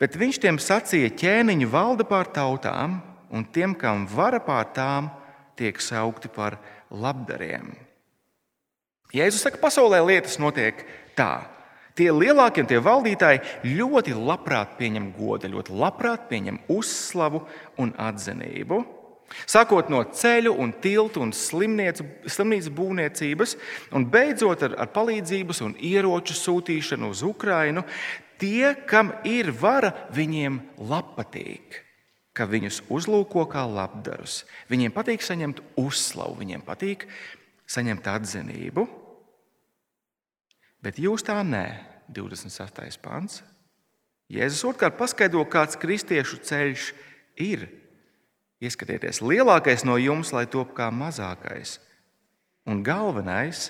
bet 0.00 0.18
viņš 0.20 0.40
tiem 0.42 0.60
sacīja, 0.60 1.14
ķēniņi 1.16 1.70
valda 1.72 2.04
pār 2.06 2.28
tautām, 2.28 3.00
un 3.32 3.46
tiem, 3.48 3.74
kam 3.74 4.04
vara 4.10 4.42
pār 4.44 4.68
tām, 4.76 5.08
tiek 5.56 5.80
saukti 5.80 6.28
par 6.28 6.60
labdariem. 6.92 7.72
Jēzus 9.14 9.44
saka, 9.46 9.60
pasaulē 9.62 10.00
lietas 10.06 10.40
notiek 10.42 10.82
tā. 11.18 11.46
Tie 11.96 12.10
lielākie 12.12 12.60
un 12.60 12.68
tie 12.68 12.80
valdītāji 12.82 13.40
ļoti 13.78 14.12
labprāt 14.18 14.74
pieņem 14.76 15.08
godu, 15.16 15.48
ļoti 15.54 15.72
labprāt 15.80 16.26
pieņem 16.28 16.58
uzslavu 16.72 17.46
un 17.80 17.94
atzinību. 17.96 18.82
Sākot 19.48 19.88
no 19.90 20.02
ceļu, 20.04 20.52
un 20.62 20.74
tiltu 20.82 21.22
un 21.24 21.32
slimnīcas 21.34 22.68
būvniecības, 22.76 23.56
un 23.96 24.06
beidzot 24.12 24.62
ar, 24.68 24.76
ar 24.84 24.92
palīdzības 24.94 25.62
un 25.66 25.74
ieroču 25.82 26.36
sūtīšanu 26.36 27.10
uz 27.10 27.24
Ukrajinu, 27.26 27.82
tie, 28.38 28.74
kam 28.86 29.14
ir 29.26 29.50
vara, 29.56 29.92
viņiem 30.14 30.60
patīk, 31.16 31.80
ka 32.36 32.46
viņus 32.46 32.84
uzlūko 32.92 33.46
kā 33.50 33.64
labdarus. 33.66 34.44
Viņiem 34.70 34.94
patīk 34.94 35.24
saņemt 35.24 35.64
uzslavu, 35.80 36.36
viņiem 36.42 36.62
patīk 36.66 37.08
saņemt 37.70 38.06
atzinību. 38.10 38.86
Bet 40.82 41.00
jūs 41.02 41.24
tā 41.26 41.40
nē, 41.42 41.66
28. 42.14 43.00
pants. 43.02 43.42
Jēzus 44.30 44.64
otrkārt 44.66 44.96
paskaidro, 44.98 45.44
kāds 45.50 45.78
kristiešu 45.78 46.40
ceļš 46.46 46.90
ir. 47.42 47.68
Ieskatieties, 48.62 49.20
lielākais 49.20 49.84
no 49.84 49.98
jums, 50.00 50.32
lai 50.32 50.46
top 50.48 50.72
kā 50.74 50.88
mazākais, 50.88 51.76
un 52.64 52.80
galvenais, 52.82 53.68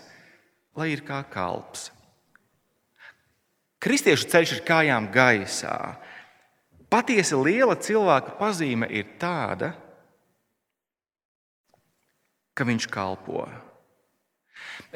lai 0.78 0.92
ir 0.94 1.02
kā 1.04 1.24
kalps. 1.26 1.90
Kristiešu 3.82 4.28
ceļš 4.30 4.52
ir 4.56 4.62
kājām 4.66 5.10
gaisā. 5.12 5.74
Patiesi 6.90 7.36
liela 7.36 7.74
cilvēka 7.76 8.36
pazīme 8.38 8.86
ir 8.94 9.16
tāda, 9.20 9.74
ka 12.56 12.64
viņš 12.64 12.86
kalpo. 12.88 13.44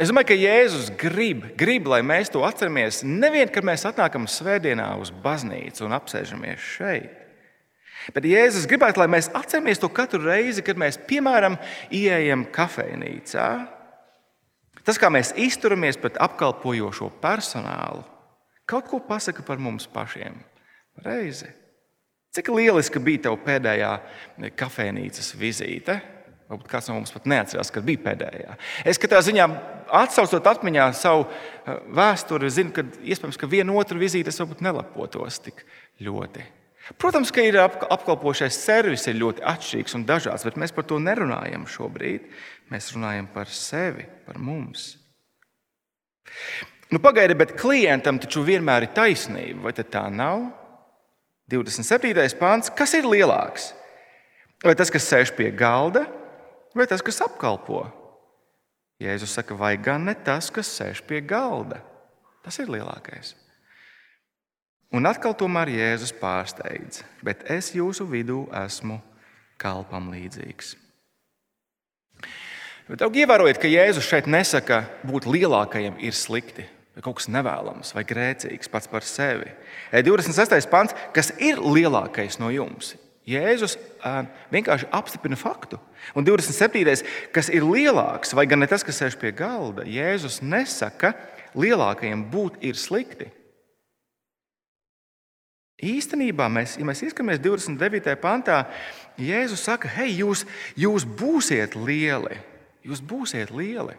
Es 0.00 0.09
domāju, 0.09 0.30
ka 0.30 0.37
Jēzus 0.38 0.87
grib, 0.97 1.42
grib, 1.61 1.88
lai 1.92 2.00
mēs 2.00 2.30
to 2.33 2.40
atceramies 2.47 3.02
nevien, 3.04 3.50
kad 3.52 3.66
mēs 3.69 3.85
atnākam 3.85 4.25
svētdienā 4.30 4.95
uz 4.97 5.11
baznīcu 5.12 5.85
un 5.85 5.92
apsēžamies 5.92 6.62
šeit. 6.78 7.19
Bet 8.16 8.25
Jēzus 8.25 8.64
gribētu, 8.69 9.02
lai 9.02 9.11
mēs 9.12 9.28
atceramies 9.37 9.83
to 9.83 9.90
katru 9.92 10.23
reizi, 10.25 10.64
kad 10.64 10.80
mēs, 10.80 10.97
piemēram, 11.04 11.59
ienākam 11.92 12.47
kafejnīcā. 12.54 13.49
Tas, 14.88 14.97
kā 14.97 15.11
mēs 15.12 15.35
izturamies 15.37 16.00
pret 16.00 16.16
apkalpojošo 16.25 17.11
personālu, 17.21 18.00
kaut 18.64 18.88
ko 18.88 19.02
pasaka 19.04 19.45
par 19.45 19.61
mums 19.61 19.85
pašiem. 19.85 20.38
Reizi. 21.04 21.50
Cik 22.33 22.49
lieliski 22.54 23.02
bija 23.04 23.26
tava 23.26 23.37
pēdējā 23.45 23.92
kafejnīcas 24.57 25.35
vizīte? 25.37 25.99
Varbūt 26.50 26.71
kāds 26.71 26.88
no 26.90 26.97
mums 26.97 27.12
pat 27.14 27.28
neatcerās, 27.30 27.71
kad 27.71 27.85
bija 27.87 28.02
pēdējā. 28.02 28.57
Es 28.90 28.99
katrā 28.99 29.21
ziņā 29.23 29.45
atsaucot 30.00 30.49
atmiņā 30.50 30.88
savu 30.99 31.28
eh, 31.28 31.76
vēsturi, 31.95 32.50
zinu, 32.50 32.73
ka 32.75 32.83
iespējams, 33.07 33.38
ka 33.38 33.50
vienu 33.50 33.76
otru 33.78 34.00
vizīti 34.00 34.33
es 34.33 34.40
varbūt 34.42 34.64
nelepotos 34.66 35.38
tik 35.45 35.62
ļoti. 36.02 36.42
Protams, 36.99 37.30
ka 37.30 37.45
ir 37.47 37.61
apkalpošais 37.61 38.57
servis 38.59 39.07
ir 39.07 39.21
ļoti 39.21 39.45
atšķirīgs 39.47 39.95
un 39.95 40.07
dažāds, 40.09 40.42
bet 40.49 40.59
mēs 40.59 40.75
par 40.75 40.88
to 40.90 40.99
nerunājam 40.99 41.69
šobrīd. 41.71 42.26
Mēs 42.73 42.90
runājam 42.97 43.28
par 43.30 43.50
sevi, 43.54 44.09
par 44.26 44.40
mums. 44.42 44.97
Nu, 46.90 46.99
Pagaidiet, 46.99 47.38
bet 47.38 47.54
klientam 47.59 48.19
taču 48.19 48.42
vienmēr 48.42 48.88
ir 48.88 48.95
taisnība, 48.97 49.69
vai 49.69 49.75
tā 49.78 50.09
nav? 50.11 50.49
27. 51.50 52.11
pāns, 52.38 52.71
kas 52.75 52.97
ir 52.99 53.07
lielāks? 53.07 53.71
Vai 54.66 54.75
tas, 54.78 54.90
kas 54.92 55.07
sēž 55.07 55.33
pie 55.38 55.49
galda, 55.54 56.04
vai 56.74 56.86
tas, 56.90 57.02
kas 57.04 57.20
apkalpo? 57.24 57.85
Jēzus 59.00 59.33
saka, 59.33 59.56
vai 59.56 59.76
gan 59.80 60.04
ne 60.04 60.14
tas, 60.14 60.50
kas 60.52 60.68
sēž 60.76 61.00
pie 61.09 61.22
galda? 61.24 61.80
Tas 62.44 62.59
ir 62.61 62.68
lielākais. 62.72 63.35
Un 64.90 65.06
atkal 65.06 65.37
tomēr 65.38 65.70
Jēzus 65.70 66.12
pārsteidz, 66.18 67.04
bet 67.24 67.44
es 67.52 67.70
jūsu 67.76 68.04
vidū 68.11 68.42
esmu 68.64 68.98
kalpam 69.61 70.11
līdzīgs. 70.12 70.74
Bet 72.90 73.04
ievērojiet, 73.06 73.61
ka 73.62 73.70
Jēzus 73.70 74.09
šeit 74.09 74.26
nesaka, 74.26 74.80
ka 74.83 75.06
būt 75.06 75.28
lielākajam 75.30 76.00
ir 76.02 76.16
slikti, 76.16 76.64
vai 76.96 77.04
kaut 77.06 77.20
kas 77.20 77.30
nevēlams, 77.30 77.94
vai 77.94 78.02
grēcīgs 78.09 78.72
pats 78.72 78.90
par 78.90 79.06
sevi. 79.06 79.52
26. 79.94 80.66
pants, 80.72 80.96
kas 81.14 81.30
ir 81.38 81.62
lielākais 81.62 82.40
no 82.42 82.50
jums, 82.50 82.96
Jēzus 83.31 83.77
uh, 83.79 84.25
vienkārši 84.51 84.88
apstiprina 84.97 85.38
faktu. 85.38 85.79
Un 86.19 86.27
27. 86.27 87.05
kas 87.35 87.51
ir 87.53 87.66
lielāks, 87.66 88.35
vai 88.35 88.47
gan 88.51 88.62
ne 88.62 88.69
tas, 88.71 88.83
kas 88.87 88.99
sēž 88.99 89.19
pie 89.21 89.31
galda, 89.37 89.87
Jēzus 89.87 90.40
nesaka, 90.43 91.12
ka 91.14 91.40
lielākajiem 91.55 92.25
būt 92.31 92.59
ir 92.64 92.79
slikti. 92.79 93.31
Īstenībā, 95.81 96.51
mēs, 96.53 96.77
ja 96.77 96.85
mēs 96.85 97.01
ieskatāmies 97.07 97.40
29. 97.40 98.12
pantā, 98.21 98.66
Jēzus 99.21 99.64
saka, 99.64 99.88
hei, 99.97 100.12
jūs, 100.21 100.45
jūs 100.77 101.07
būsiet 101.09 101.77
lieli, 101.79 102.37
jūs 102.85 103.01
būsiet 103.01 103.53
lieli. 103.55 103.97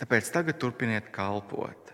Tāpēc 0.00 0.32
tagad 0.32 0.58
turpiniet 0.58 1.12
kalpot. 1.14 1.91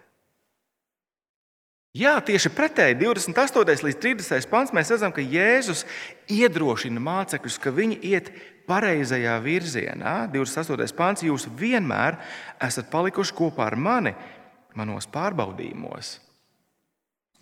Jā, 1.97 2.19
tieši 2.21 2.51
pretēji 2.53 2.99
28. 3.01 3.85
līdz 3.87 3.99
30. 4.03 4.49
pants 4.51 4.75
mēs 4.77 4.91
redzam, 4.93 5.13
ka 5.15 5.25
Jēzus 5.25 5.87
iedrošina 6.29 7.01
mācekļus, 7.01 7.57
ka 7.65 7.73
viņi 7.73 7.97
iet 8.11 8.29
pareizajā 8.69 9.39
virzienā. 9.41 10.27
28. 10.35 10.93
pants 10.99 11.25
jūs 11.25 11.49
vienmēr 11.49 12.19
esat 12.61 12.91
palikuši 12.93 13.37
kopā 13.39 13.71
ar 13.71 13.79
mani 13.81 14.13
manos 14.77 15.09
pārbaudījumos. 15.09 16.19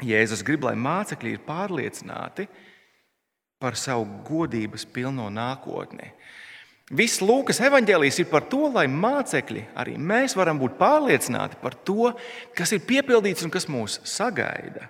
Jēzus 0.06 0.44
grib, 0.46 0.62
lai 0.68 0.76
mācekļi 0.78 1.34
ir 1.34 1.42
pārliecināti 1.42 2.46
par 3.58 3.74
savu 3.80 4.06
godības 4.28 4.86
pilno 4.92 5.26
nākotni. 5.32 6.12
Viss 6.94 7.18
Lūkas 7.18 7.58
evanģēlijs 7.66 8.20
ir 8.22 8.28
par 8.30 8.44
to, 8.46 8.68
lai 8.70 8.84
mācekļi, 8.86 9.64
arī 9.74 9.96
mēs 9.98 10.36
varam 10.38 10.60
būt 10.60 10.76
pārliecināti 10.78 11.58
par 11.58 11.74
to, 11.74 12.12
kas 12.54 12.70
ir 12.76 12.84
piepildīts 12.86 13.42
un 13.42 13.50
kas 13.50 13.66
mūs 13.66 13.98
sagaida. 14.06 14.86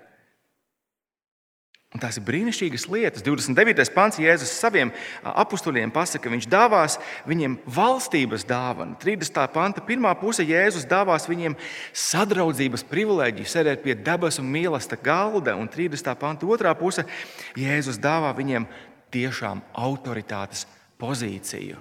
Un 1.96 2.02
tās 2.02 2.18
ir 2.20 2.26
brīnišķīgas 2.26 2.84
lietas. 2.92 3.24
29. 3.24 3.86
pāns 3.94 4.18
Jēzus 4.20 4.52
saviem 4.52 4.90
apstuļiem 5.24 5.88
pasaka, 5.94 6.26
ka 6.26 6.34
viņš 6.34 6.50
dāvās 6.52 6.98
viņiem 7.24 7.56
valstības 7.72 8.44
dāvanu. 8.44 8.98
30. 9.00 9.40
panta 9.54 9.80
pirmā 9.80 10.12
puse 10.20 10.44
Jēzus 10.44 10.84
dāvās 10.90 11.24
viņiem 11.30 11.56
sadraudzības 11.96 12.84
privilēģiju, 12.92 13.48
sēdēt 13.48 13.86
pie 13.86 13.96
debesu 13.96 14.44
mīlestības 14.44 15.06
galda, 15.06 15.56
un 15.56 15.72
30. 15.72 16.12
panta 16.20 16.44
otrā 16.44 16.76
puse 16.76 17.08
Jēzus 17.56 17.96
dāvā 17.96 18.36
viņiem 18.36 18.68
tiešām 19.16 19.64
autoritātes 19.72 20.66
pozīciju. 21.00 21.80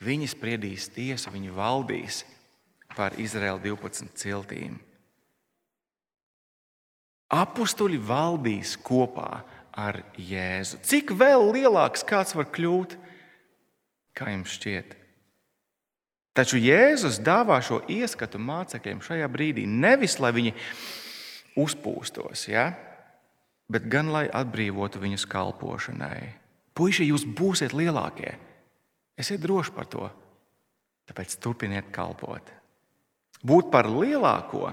Viņi 0.00 0.28
spriedīs 0.32 0.88
tiesu, 0.94 1.32
viņi 1.32 1.52
valdīs 1.52 2.22
pār 2.96 3.16
Izraēlu 3.20 3.60
12 3.64 4.14
ciltīm. 4.18 4.78
Apostoli 7.30 8.00
valdīs 8.00 8.74
kopā 8.82 9.42
ar 9.78 10.00
Jēzu. 10.18 10.80
Cik 10.82 11.12
vēl 11.14 11.52
lielāks 11.54 12.02
kāds 12.06 12.34
var 12.34 12.48
kļūt, 12.50 12.96
kā 14.18 14.32
jums 14.32 14.56
šķiet? 14.56 14.96
Taču 16.34 16.58
Jēzus 16.58 17.20
dāvā 17.22 17.60
šo 17.62 17.80
ieskatu 17.90 18.40
mācekļiem 18.42 19.02
šajā 19.04 19.28
brīdī 19.30 19.66
nevis 19.68 20.18
lai 20.22 20.32
viņi 20.34 20.54
uzpūstos, 21.60 22.48
ja? 22.50 22.70
bet 23.70 23.86
gan 23.90 24.10
lai 24.10 24.26
atbrīvotu 24.26 24.98
viņus 25.02 25.26
kalpošanai. 25.30 26.32
Puisši, 26.74 27.10
jūs 27.12 27.26
būsiet 27.38 27.74
lielākie! 27.76 28.34
Esiet 29.20 29.42
droši 29.42 29.74
par 29.76 29.88
to. 29.90 30.06
Tāpēc 31.10 31.36
turpiniet 31.42 31.90
kalpot. 31.92 32.46
Būt 33.44 33.70
par 33.72 33.88
lielāko, 33.90 34.70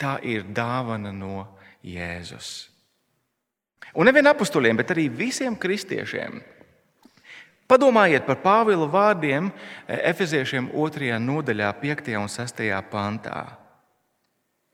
tā 0.00 0.16
ir 0.24 0.46
dāvana 0.54 1.12
no 1.12 1.46
Jēzus. 1.84 2.68
Un 3.96 4.08
nevien 4.08 4.28
apstuļiem, 4.28 4.76
bet 4.76 4.92
arī 4.92 5.06
visiem 5.08 5.56
kristiešiem. 5.56 6.42
Padomājiet 7.66 8.26
par 8.28 8.38
Pāvila 8.44 8.86
vārdiem 8.86 9.48
Efeziešiem 9.88 10.68
2. 10.70 11.16
nodaļā, 11.18 11.72
5. 11.80 12.12
un 12.20 12.30
6. 12.30 12.62
pantā. 12.92 13.40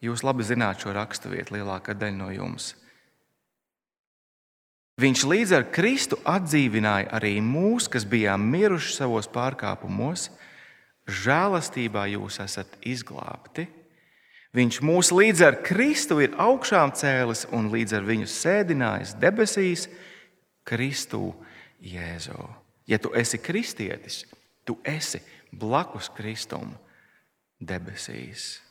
Jūs 0.02 0.24
labi 0.26 0.44
zināt 0.44 0.82
šo 0.82 0.92
raksturvietu, 0.92 1.56
lielākā 1.56 1.94
daļa 1.96 2.18
no 2.18 2.28
jums. 2.34 2.72
Viņš 5.00 5.22
līdz 5.24 5.52
ar 5.56 5.68
Kristu 5.72 6.18
atdzīvināja 6.28 7.08
arī 7.16 7.38
mūs, 7.40 7.88
kas 7.88 8.04
bijām 8.04 8.44
miruši 8.52 8.92
savos 8.98 9.28
pārkāpumos, 9.32 10.28
žēlastībā 11.08 12.04
jūs 12.12 12.38
esat 12.44 12.76
izglābti. 12.84 13.66
Viņš 14.52 14.82
mūs 14.84 15.08
līdz 15.16 15.44
ar 15.46 15.56
Kristu 15.64 16.20
ir 16.20 16.36
augšām 16.36 16.92
cēlis 16.92 17.46
un 17.56 17.70
līdz 17.72 17.96
ar 17.96 18.04
viņu 18.04 18.28
sēdinājis 18.28 19.14
debesīs, 19.20 19.86
Kristu 20.68 21.32
Jēzu. 21.80 22.36
Ja 22.86 22.98
tu 23.00 23.14
esi 23.16 23.40
kristietis, 23.40 24.26
tu 24.68 24.76
esi 24.84 25.22
blakus 25.52 26.10
Kristum 26.12 26.76
debesīs. 27.58 28.61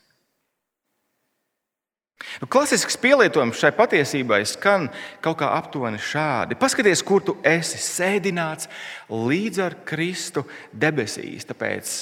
Nu, 2.42 2.48
klasisks 2.50 2.98
pielietojums 3.02 3.60
šai 3.60 3.72
patiesībai 3.76 4.42
skan 4.50 4.88
kaut 5.24 5.40
kā 5.42 5.50
aptuveni 5.58 6.00
šādi. 6.02 6.58
Paskaties, 6.60 7.04
kur 7.06 7.24
tu 7.26 7.38
esi 7.46 7.80
sēdināts 7.82 8.70
līdz 9.10 9.64
ar 9.66 9.78
Kristu 9.88 10.46
debesīs. 10.72 11.48
Tāpēc 11.50 11.98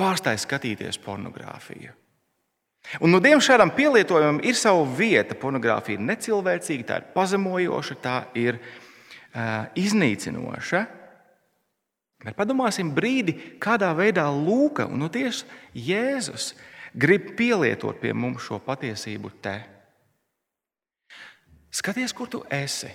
pārstāj 0.00 0.38
skatīties 0.44 1.00
pornogrāfiju. 1.02 1.92
Un 3.00 3.12
no 3.12 3.18
nu, 3.18 3.22
diemžēl 3.22 3.54
šādam 3.54 3.70
pielietojumam 3.76 4.40
ir 4.44 4.56
sava 4.58 4.82
vieta. 4.98 5.36
Pornogrāfija 5.38 6.00
ir 6.00 6.06
necilvēcīga, 6.08 6.86
tā 6.88 6.98
ir 6.98 7.06
pazemojoša, 7.14 7.96
tā 8.02 8.16
ir 8.38 8.58
uh, 8.58 9.70
iznīcinoša. 9.78 10.82
Bet 12.22 12.36
padomāsim 12.38 12.92
brīdi, 12.94 13.34
kādā 13.62 13.90
veidā 13.98 14.28
Lūka 14.30 14.86
un 14.90 15.02
nu, 15.02 15.08
tieši 15.10 15.46
Jēzus 15.88 16.52
grib 16.94 17.32
pielietot 17.38 18.00
pie 18.00 18.12
mums 18.12 18.44
šo 18.46 18.60
patiesību 18.62 19.32
te. 19.44 19.56
Skaties, 21.72 22.12
kur 22.12 22.28
tu 22.28 22.42
esi. 22.52 22.90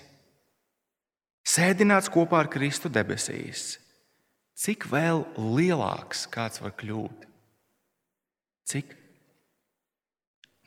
Sēdināts 1.48 2.12
kopā 2.14 2.44
ar 2.44 2.52
Kristu 2.52 2.92
debesīs. 2.92 3.78
Cik 4.58 4.88
vēl 4.92 5.24
lielāks 5.38 6.26
kāds 6.34 6.62
var 6.62 6.74
kļūt? 6.78 7.26
Cik? 8.68 8.96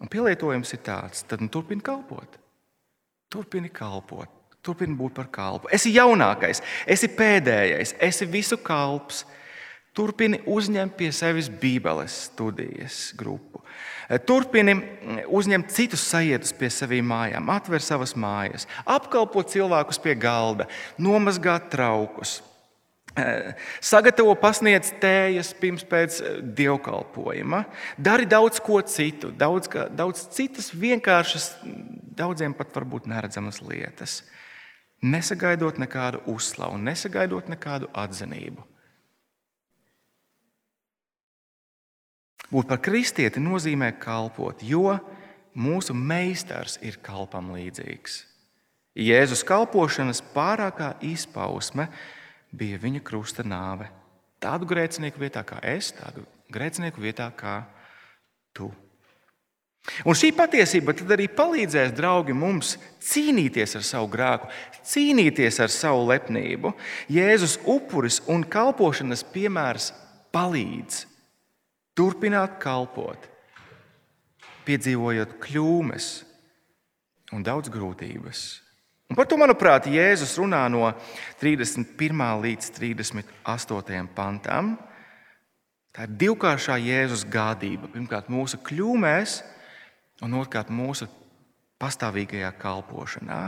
Un 0.01 0.09
pielietojums 0.09 0.73
ir 0.73 0.81
tāds, 0.87 1.25
tad 1.29 1.43
nu, 1.45 1.51
turpini 1.53 1.85
kalpot. 1.85 2.39
Turpini 3.31 3.69
kalpot, 3.71 4.31
turpini 4.65 4.97
būt 4.97 5.15
par 5.19 5.29
kalpu. 5.31 5.69
Esi 5.75 5.93
jaunākais, 5.95 6.63
esi 6.89 7.11
pēdējais, 7.15 7.95
esi 8.03 8.27
visu 8.31 8.59
kalps. 8.65 9.25
Turpini 9.97 10.39
uzņemt 10.47 10.95
pie 10.99 11.11
sevis 11.13 11.49
Bībeles 11.51 12.15
studijas 12.29 13.11
grupu. 13.19 13.65
Turpini 14.27 14.75
uzņemt 15.31 15.71
citus 15.75 16.05
sajietus 16.11 16.55
pie 16.59 16.71
saviem 16.71 17.07
mājām, 17.11 17.51
atver 17.51 17.83
savas 17.83 18.17
mājas, 18.19 18.67
apkalpot 18.87 19.51
cilvēkus 19.51 19.99
pie 20.03 20.15
galda, 20.19 20.67
nomazgāt 20.99 21.69
traukus. 21.75 22.41
Sagatavo 23.83 24.37
pasniedz 24.39 24.93
tējas 25.03 25.51
pirms 25.59 25.83
pēc 25.87 26.21
dievkalpojuma. 26.59 27.65
Dari 27.99 28.29
daudz 28.31 28.63
ko 28.63 28.79
citu, 28.87 29.33
daudz, 29.35 29.71
daudz 29.99 30.29
citas 30.35 30.71
vienkāršas, 30.71 31.53
daudziem 32.19 32.55
pat 32.55 32.71
varbūt 32.77 33.11
neredzamas 33.11 33.59
lietas. 33.67 34.21
Nesagaidot 35.03 35.81
nekādu 35.81 36.21
uzslavu, 36.31 36.79
nesagaidot 36.79 37.51
nekādu 37.51 37.89
atzinību. 37.97 38.67
Būt 42.51 42.67
par 42.67 42.81
kristieti 42.83 43.39
nozīmē 43.43 43.93
kalpot, 44.03 44.63
jo 44.67 44.97
mūsu 45.55 45.95
meistars 45.95 46.79
ir 46.83 46.99
kalpam 47.03 47.53
līdzīgs. 47.55 48.25
Jēzus 48.99 49.45
kalpošanas 49.47 50.19
pārākā 50.35 50.97
izpausme 51.07 51.87
bija 52.51 52.81
viņa 52.83 53.03
krusta 53.07 53.47
nāve. 53.47 53.87
Tādu 54.43 54.67
grēcinieku 54.67 55.23
vietā 55.23 55.45
kā 55.47 55.61
es, 55.63 55.93
tādu 55.95 56.25
grēcinieku 56.51 57.03
vietā 57.03 57.29
kā 57.39 57.61
tu. 58.57 58.73
Un 60.05 60.17
šī 60.19 60.33
patiesība 60.37 60.93
arī 61.15 61.29
palīdzēs, 61.33 61.95
draugi, 61.97 62.35
mums 62.37 62.75
cīnīties 63.05 63.79
ar 63.79 63.87
savu 63.87 64.11
grēku, 64.13 64.51
cīnīties 64.91 65.61
ar 65.63 65.71
savu 65.73 66.03
lepnību. 66.11 66.75
Jēzus 67.15 67.61
upuris 67.63 68.21
un 68.29 68.43
kalpošanas 68.43 69.23
piemērs 69.33 69.93
palīdz 70.35 71.07
turpināt 71.99 72.59
kalpot, 72.63 73.29
piedzīvojot 74.67 75.39
kļūmes 75.43 76.11
un 77.35 77.47
daudz 77.47 77.71
grūtības. 77.73 78.43
Un 79.11 79.19
par 79.19 79.27
to, 79.27 79.35
manuprāt, 79.41 79.89
Jēzus 79.91 80.37
runā 80.39 80.63
no 80.71 80.85
31. 81.41 82.21
līdz 82.45 82.69
38. 82.77 84.05
pantam. 84.15 84.77
Tā 85.91 86.07
ir 86.07 86.13
divkāršā 86.21 86.77
Jēzus 86.79 87.25
gādība. 87.27 87.91
Pirmkārt, 87.91 88.31
mūsu 88.31 88.61
kļūmēs, 88.63 89.41
un 90.23 90.37
otrkārt, 90.39 90.71
mūsu 90.71 91.09
pastāvīgajā 91.83 92.53
kalpošanā. 92.61 93.41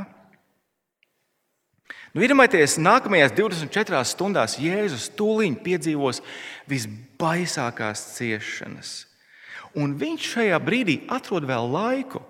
Nu, 2.12 2.20
Iedomājieties, 2.20 2.76
nākamajās 2.82 3.32
24 3.36 4.02
stundās 4.04 4.58
Jēzus 4.60 5.08
tūlīt 5.16 5.62
piedzīvos 5.64 6.20
visbaisākās 6.68 8.04
ciešanas. 8.18 8.92
Un 9.80 9.96
viņš 10.00 10.28
šajā 10.34 10.58
brīdī 10.60 10.98
atrod 11.12 11.46
vēl 11.48 11.70
laiku, 11.72 12.20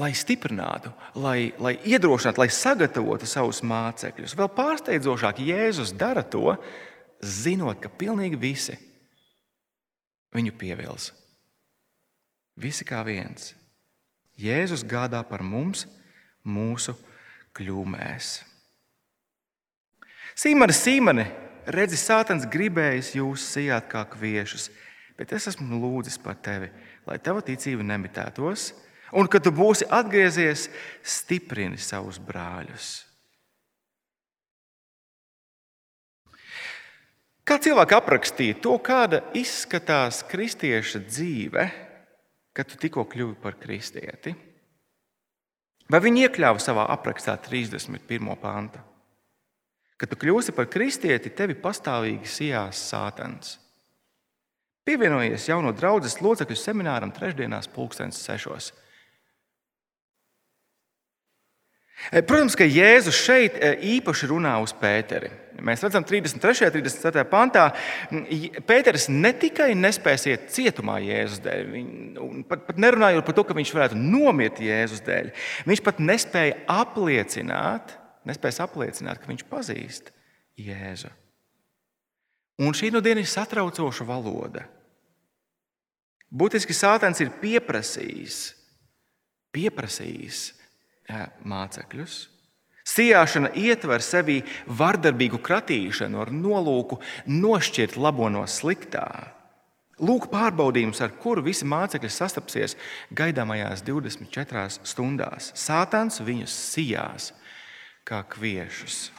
lai 0.00 0.10
stiprinātu, 0.16 0.90
lai, 1.20 1.52
lai 1.62 1.76
iedrošinātu, 1.86 2.42
lai 2.42 2.48
sagatavotu 2.50 3.28
savus 3.28 3.60
mācekļus. 3.62 4.34
Vēl 4.38 4.50
pārsteidzošāk, 4.56 5.42
Jēzus 5.46 5.92
dara 5.94 6.24
to, 6.26 6.56
zinot, 7.22 7.78
ka 7.82 7.92
pilnīgi 7.92 8.40
visi 8.40 8.78
viņu 10.34 10.56
pievils. 10.58 11.12
Visi 12.58 12.86
kā 12.88 13.04
viens. 13.06 13.52
Jēzus 14.40 14.82
gādā 14.88 15.22
par 15.28 15.44
mums, 15.44 15.86
mūsu 16.42 16.96
kļūmēs. 17.56 18.32
Sīmani, 20.38 20.74
Sīmani, 20.76 21.26
redzi, 21.68 21.98
Sātans 22.00 22.46
gribējis 22.50 23.12
jūs 23.18 23.44
sijāt 23.52 23.90
kā 23.92 24.04
kviešus, 24.08 24.70
bet 25.18 25.34
es 25.36 25.50
esmu 25.52 25.80
lūdzis 25.82 26.18
par 26.22 26.38
tevi, 26.40 26.70
lai 27.06 27.18
tava 27.20 27.44
ticība 27.44 27.84
nemitētos, 27.84 28.72
un 29.12 29.28
kad 29.28 29.44
tu 29.44 29.52
būsi 29.52 29.88
atgriezies, 29.92 30.68
stiprini 31.04 31.80
savus 31.80 32.18
brāļus. 32.22 32.92
Kā 37.42 37.58
cilvēki 37.58 37.96
aprakstīja 37.96 38.56
to, 38.62 38.76
kāda 38.78 39.18
izskatās 39.36 40.22
kristieša 40.30 41.02
dzīve, 41.08 41.66
kad 42.54 42.70
tu 42.70 42.78
tikko 42.78 43.02
kļuvi 43.10 43.34
par 43.42 43.58
kristieti? 43.60 44.32
Vai 45.92 46.00
viņi 46.00 46.22
iekļāva 46.24 46.60
savā 46.62 46.86
aprakstā 46.94 47.34
31. 47.44 48.30
pāntu? 48.40 48.80
Kad 50.00 50.08
tu 50.08 50.16
kļūsi 50.22 50.54
par 50.56 50.70
kristieti, 50.72 51.30
tevi 51.36 51.54
pastāvīgi 51.60 52.30
sijās 52.32 52.80
sātans. 52.88 53.58
Pievienojies 54.88 55.44
jauno 55.50 55.70
draugu 55.76 56.08
locekļu 56.24 56.56
semināram 56.58 57.12
trešdienās, 57.14 57.68
pulkstenes 57.70 58.18
sešos. 58.24 58.72
Protams, 62.26 62.56
ka 62.58 62.66
Jēzus 62.66 63.18
šeit 63.18 63.56
e, 63.56 63.72
īpaši 63.96 64.28
runā 64.30 64.56
uz 64.62 64.74
Pēteri. 64.76 65.30
Mēs 65.62 65.82
redzam, 65.84 66.04
33. 66.08 66.66
un 66.66 66.74
34. 66.74 67.24
pantā, 67.30 67.66
Pēters 68.66 69.08
ne 69.12 69.30
tikai 69.36 69.70
nespēs 69.78 70.26
iet 70.30 70.48
cietumā 70.54 70.98
Jēzus 71.04 71.42
dēļ, 71.44 71.74
pat, 72.50 72.64
pat 72.68 72.80
nerunājot 72.80 73.26
par 73.26 73.36
to, 73.36 73.44
ka 73.46 73.56
viņš 73.56 73.74
varētu 73.76 73.98
nomirt 74.00 74.62
Jēzus 74.64 75.04
dēļ, 75.06 75.32
viņš 75.68 75.82
pat 75.84 76.00
nespēja 76.02 76.56
apliecināt, 76.72 77.96
nespēs 78.28 78.62
apliecināt, 78.64 79.20
ka 79.20 79.30
viņš 79.30 79.44
pazīst 79.50 80.10
Jēzu. 80.58 81.12
Un 82.62 82.74
šī 82.76 82.90
no 82.94 83.02
dienas 83.04 83.28
ir 83.28 83.32
satraucoša 83.32 84.06
valoda. 84.08 84.66
Būtiski 86.32 86.74
Sātans 86.76 87.20
ir 87.20 87.32
pieprasījis, 87.42 88.40
pieprasījis 89.52 90.44
mācekļus. 91.08 92.18
Sijāšana 92.82 93.52
ietver 93.54 94.02
sevī 94.02 94.40
vardarbīgu 94.66 95.38
kratīšanu 95.42 96.18
ar 96.24 96.32
nolūku 96.34 96.98
nošķirt 97.30 97.94
labo 97.96 98.26
no 98.32 98.42
sliktā. 98.50 99.06
Lūk, 100.02 100.26
pārbaudījums, 100.32 100.98
ar 101.04 101.12
kuru 101.22 101.44
visi 101.46 101.66
mācekļi 101.68 102.10
sastapsies 102.10 102.74
gaidāmajās 103.14 103.84
24 103.86 104.82
stundās. 104.88 105.52
Sātans 105.54 106.18
viņus 106.24 106.56
sijās, 106.72 107.30
kā 108.02 108.24
kviešus. 108.26 109.12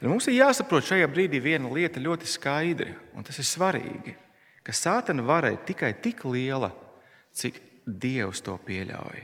Mums 0.00 0.26
ir 0.30 0.38
jāsaprot 0.40 0.86
šajā 0.88 1.06
brīdī 1.12 1.38
viena 1.44 1.68
lieta 1.68 2.00
ļoti 2.00 2.26
skaidri, 2.26 2.94
un 3.14 3.22
tas 3.26 3.36
ir 3.36 3.44
svarīgi, 3.44 4.14
ka 4.64 4.72
sātana 4.72 5.22
vara 5.22 5.52
ir 5.52 5.60
tikai 5.68 5.92
tik 6.00 6.24
liela, 6.24 6.72
cik 7.36 7.60
Dievs 7.90 8.42
to 8.44 8.54
pieļauj. 8.62 9.22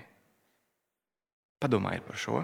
Padomājiet 1.62 2.06
par 2.06 2.18
šo. 2.20 2.40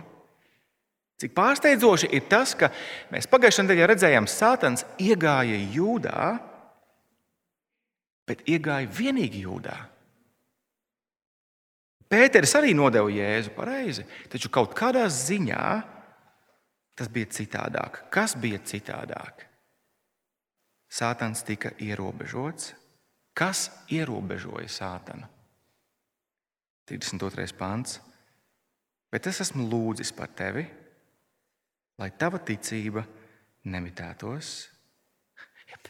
Cik 1.23 1.35
pārsteidzoši 1.37 2.11
ir 2.17 2.27
tas, 2.31 2.55
ka 2.59 2.73
mēs 3.13 3.29
pagājušajā 3.31 3.67
nedēļā 3.67 3.89
redzējām, 3.93 4.27
ka 4.27 4.35
Sātans 4.35 4.85
iegāja 5.03 5.59
jūdā, 5.75 6.33
bet 8.27 8.43
iegāja 8.51 8.91
vienīgi 8.91 9.45
jūdā. 9.45 9.77
Pēters 12.13 12.53
arī 12.59 12.75
nodeva 12.77 13.09
Jēzu 13.09 13.55
pareizi, 13.57 14.05
taču 14.29 14.51
kaut 14.53 14.75
kādā 14.77 15.07
ziņā 15.09 15.67
tas 16.99 17.09
bija 17.09 17.31
citādāk. 17.33 18.03
Kas 18.13 18.35
bija 18.37 18.61
citādāk? 18.69 19.47
Sātans 20.93 21.41
tika 21.49 21.73
ierobežots. 21.81 22.75
Kas 23.33 23.71
ierobežoja 23.89 24.69
Sātanu? 24.69 25.25
32. 26.93 27.57
pāns. 27.57 27.99
Bet 29.13 29.29
es 29.29 29.41
esmu 29.45 29.65
lūdzis 29.69 30.13
par 30.17 30.31
tevi, 30.37 30.65
lai 32.01 32.11
tava 32.19 32.41
ticība 32.41 33.05
nemitētos. 33.69 34.53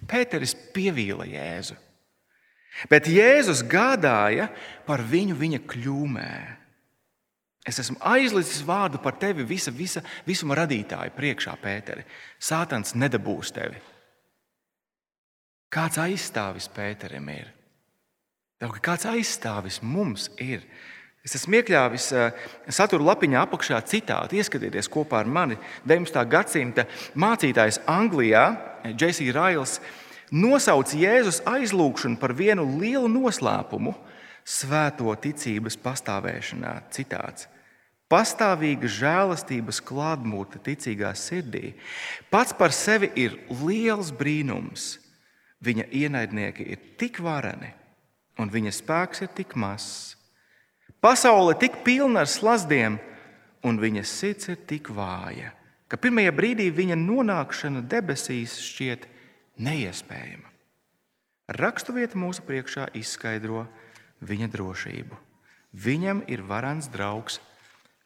Pēteris 0.07 0.55
pievīla 0.75 1.27
Jēzu. 1.27 1.77
Bet 2.89 3.09
Jēzus 3.11 3.61
gādāja 3.69 4.49
par 4.87 5.03
viņu 5.05 5.37
viņa 5.39 5.61
kļūmē. 5.69 6.33
Es 7.69 7.79
esmu 7.79 7.99
aizlicis 8.11 8.63
vārdu 8.67 8.99
par 9.03 9.19
tevi 9.23 9.45
visa, 9.47 9.71
visa, 9.71 10.03
visuma 10.27 10.57
radītāja 10.59 11.13
priekšā, 11.15 11.55
Pēteri. 11.63 12.07
Sātans 12.43 12.97
nedabūs 12.99 13.53
tevi. 13.55 13.79
Kāds 15.73 16.01
aizstāvis 16.03 16.67
Pēterim 16.73 17.29
ir? 17.33 17.53
Kāds 18.83 19.07
aizstāvis 19.11 19.81
mums 19.83 20.29
ir? 20.43 20.67
Es 21.23 21.37
esmu 21.39 21.61
iekļāvis 21.61 22.09
eh, 22.19 22.47
satura 22.75 23.13
lapiņā 23.13 23.45
apakšā 23.47 23.79
citātu. 23.87 24.41
Ieskatieties 24.41 24.91
kopā 24.91 25.21
ar 25.23 25.29
mani 25.31 25.55
19. 25.87 26.19
gadsimta 26.27 26.89
mācītājs 27.15 27.79
Anglijā, 27.87 28.47
J.C. 28.91 29.29
Rails 29.31 29.77
nosauca 30.35 30.99
Jēzus 30.99 31.39
aizlūgšanu 31.47 32.19
par 32.19 32.35
vienu 32.35 32.65
lielu 32.81 33.07
noslēpumu 33.07 33.95
svēto 34.43 35.15
ticības 35.23 35.79
pastāvēšanā. 35.79 36.73
Citāts. 36.91 37.47
Pastāvīga 38.11 38.91
žēlastības 38.91 39.79
klātbūtne 39.89 40.59
ticīgā 40.67 41.13
sirdī 41.17 41.71
pats 42.35 42.53
par 42.59 42.75
sevi 42.75 43.13
ir 43.17 43.39
liels 43.63 44.11
brīnums. 44.13 44.97
Viņa 45.63 45.87
ienaidnieki 45.95 46.67
ir 46.75 46.83
tik 46.99 47.23
vareni, 47.23 47.71
un 48.43 48.51
viņa 48.51 48.75
spēks 48.75 49.23
ir 49.23 49.31
tik 49.39 49.55
mazs. 49.55 50.19
Pasaule 51.03 51.57
tik 51.59 51.81
pilna 51.83 52.23
ar 52.23 52.29
slazdiem, 52.31 53.01
un 53.67 53.79
viņa 53.83 54.05
sirds 54.07 54.53
ir 54.53 54.61
tik 54.71 54.93
vāja, 54.95 55.51
ka 55.91 55.99
pirmajā 55.99 56.31
brīdī 56.31 56.69
viņa 56.71 56.95
nonākšana 57.01 57.83
debesīs 57.91 58.55
šķiet 58.63 59.09
neiespējama. 59.67 60.47
Raksturvieta 61.59 62.21
mūsu 62.23 62.47
priekšā 62.47 62.87
izskaidro 62.95 63.65
viņa 64.23 64.49
drošību. 64.55 65.19
Viņam 65.75 66.23
ir 66.31 66.47
varants 66.47 66.87
draugs 66.93 67.41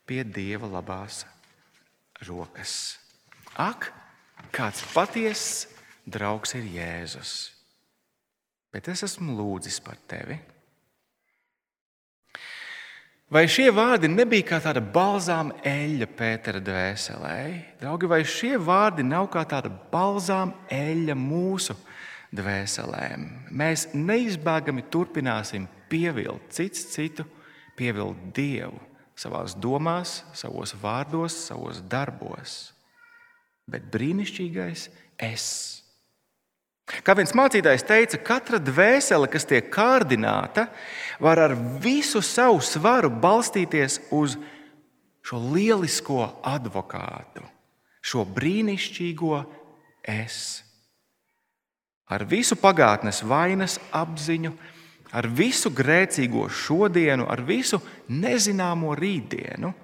pie 0.09 0.22
dieva 0.24 0.70
labās 0.70 1.26
rokas. 2.24 2.96
Ak, 3.61 3.90
kāds 4.56 4.80
patiess 4.96 5.66
draugs 6.09 6.56
ir 6.56 6.64
Jēzus! 6.78 7.37
Bet 8.72 8.88
es 8.88 9.04
esmu 9.04 9.37
lūdzis 9.37 9.82
par 9.85 10.00
tevi. 10.09 10.40
Vai 13.26 13.48
šie 13.50 13.72
vārdi 13.74 14.06
nebija 14.06 14.46
kā 14.46 14.58
tāda 14.62 14.78
balzāma 14.78 15.56
eļļa 15.66 16.06
Pētera 16.14 16.60
dvēselē? 16.62 17.38
Draugi, 17.80 18.06
vai 18.06 18.20
šie 18.22 18.52
vārdi 18.62 19.02
nav 19.02 19.26
kā 19.34 19.42
tāda 19.50 19.72
balzāma 19.90 20.54
eļļa 20.70 21.16
mūsu 21.18 21.74
dvēselēm? 22.30 23.24
Mēs 23.50 23.88
neizbēgami 23.98 24.86
turpināsim 24.94 25.66
pievilkt 25.90 26.54
cits 26.54 26.86
citu, 26.92 27.26
pievilkt 27.74 28.30
Dievu 28.36 28.78
savās 29.18 29.56
domās, 29.58 30.20
savos 30.36 30.76
vārdos, 30.78 31.34
savos 31.48 31.80
darbos. 31.82 32.56
Bet 33.66 33.88
brīnišķīgais 33.90 34.86
es. 35.18 35.48
Kā 36.87 37.16
viens 37.18 37.35
mācītājs 37.35 37.83
teica, 37.87 38.18
katra 38.22 38.61
dvēsele, 38.62 39.27
kas 39.31 39.46
tiek 39.49 39.72
kārdināta, 39.75 40.68
var 41.18 41.40
ar 41.42 41.55
visu 41.83 42.22
savu 42.22 42.61
svaru 42.62 43.11
balstīties 43.11 43.99
uz 44.14 44.37
šo 45.27 45.40
lielisko 45.51 46.20
advokātu, 46.46 47.42
šo 47.99 48.22
brīnišķīgo 48.37 49.40
es. 50.07 50.38
Ar 52.07 52.22
visu 52.31 52.55
pagātnes 52.55 53.25
vainas 53.27 53.81
apziņu, 53.90 54.55
ar 55.11 55.27
visu 55.27 55.72
grēcīgo 55.75 56.46
šodienu, 56.46 57.27
ar 57.27 57.42
visu 57.42 57.81
nezināmo 58.07 58.94
rītdienu, 58.94 59.75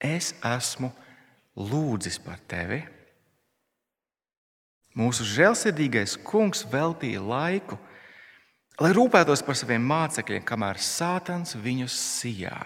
es 0.00 0.32
esmu 0.40 0.88
lūdzis 1.60 2.16
par 2.24 2.40
tevi 2.48 2.80
Mūsu 4.94 5.26
žēlsirdīgais 5.26 6.14
kungs 6.22 6.62
veltīja 6.70 7.18
laiku, 7.18 7.78
lai 8.78 8.92
rūpētos 8.94 9.42
par 9.42 9.58
saviem 9.58 9.82
mācekļiem, 9.90 10.44
kamēr 10.46 10.78
Sātans 10.78 11.56
viņus 11.58 11.96
sijā. 12.20 12.58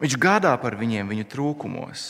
Viņš 0.00 0.16
gādā 0.18 0.54
par 0.58 0.74
viņiem 0.80 1.12
viņu 1.12 1.28
trūkumos. 1.30 2.06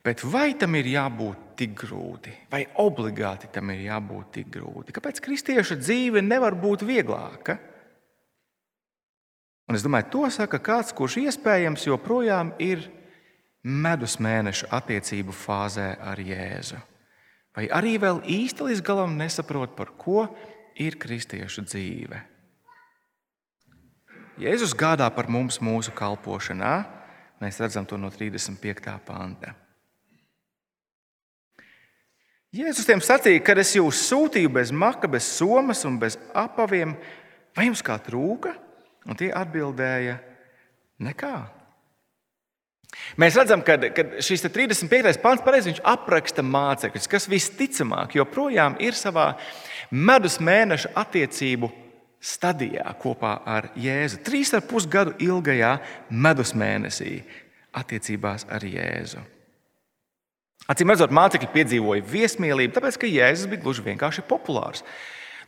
Bet 0.00 0.22
vai 0.24 0.54
tam 0.56 0.78
ir 0.78 0.86
jābūt 0.94 1.50
tik 1.60 1.74
grūti, 1.82 2.32
vai 2.48 2.62
obligāti 2.80 3.50
tam 3.52 3.74
ir 3.74 3.82
jābūt 3.90 4.30
tik 4.38 4.46
grūti? 4.54 4.94
Kāpēc 4.96 5.20
kristieša 5.20 5.76
dzīve 5.82 6.22
nevar 6.24 6.56
būt 6.56 6.86
vieglāka? 6.88 7.58
Un 9.68 9.76
es 9.76 9.84
domāju, 9.84 10.08
to 10.14 10.30
saka 10.32 10.58
kāds, 10.62 10.94
kurš 10.96 11.18
iespējams 11.26 11.84
joprojām 11.90 12.54
ir 12.62 12.88
medus 13.62 14.16
mēneša 14.20 14.70
attiecību 14.72 15.34
fāzē 15.36 15.92
ar 16.00 16.20
Jēzu. 16.20 16.80
Vai 17.56 17.66
arī 17.74 17.96
vēl 18.00 18.22
īsti 18.24 18.70
līdz 18.70 18.82
galam 18.86 19.16
nesaprot, 19.18 19.74
par 19.76 19.92
ko 19.98 20.28
ir 20.78 20.96
kristiešu 21.00 21.66
dzīve. 21.66 22.20
Jēzus 24.40 24.72
gādā 24.72 25.10
par 25.12 25.28
mums 25.28 25.58
mūsu 25.60 25.92
kalpošanā. 25.92 26.74
Mēs 27.40 27.58
redzam 27.60 27.84
to 27.88 27.98
no 28.00 28.08
35. 28.12 28.94
panta. 29.04 29.52
Jēzus 32.50 32.88
tiem 32.88 33.02
sacīja, 33.04 33.42
kad 33.46 33.60
es 33.62 33.76
jūs 33.76 34.00
sūtīju 34.08 34.50
bez 34.56 34.72
maka, 34.74 35.06
bez 35.10 35.28
somas 35.36 35.84
un 35.86 36.00
bez 36.00 36.16
apaviem, 36.34 36.96
vai 37.54 37.68
jums 37.68 37.82
kā 37.86 37.94
trūka? 38.02 38.56
Un 39.06 39.16
tie 39.16 39.30
atbildēja, 39.32 40.16
nekā. 41.00 41.59
Mēs 43.20 43.36
redzam, 43.38 43.62
ka, 43.66 43.76
ka 43.94 44.04
šis 44.22 44.44
35. 44.46 45.18
pāns 45.22 45.42
pareizi 45.44 45.76
apraksta 45.86 46.42
mācekļus, 46.46 47.08
kas 47.10 47.28
visticamāk 47.30 48.16
joprojām 48.18 48.78
ir 48.82 48.98
savā 48.98 49.32
medus 49.90 50.38
mēneša 50.42 50.92
attiecību 50.98 51.70
stadijā 52.20 52.86
kopā 53.00 53.38
ar 53.48 53.70
Jēzu. 53.80 54.20
Trīs 54.26 54.52
ar 54.56 54.64
pus 54.68 54.86
gadu 54.90 55.14
ilgajā 55.22 55.76
medus 56.10 56.52
mēnesī 56.52 57.20
attiecībās 57.76 58.46
ar 58.50 58.66
Jēzu. 58.66 59.22
Acīm 60.70 60.92
redzot, 60.92 61.14
mācekļi 61.14 61.48
piedzīvoja 61.54 62.04
viesmīlību, 62.06 62.74
tāpēc 62.76 63.00
ka 63.00 63.08
Jēzus 63.10 63.48
bija 63.50 63.64
gluži 63.64 63.86
vienkārši 63.86 64.26
populārs. 64.28 64.84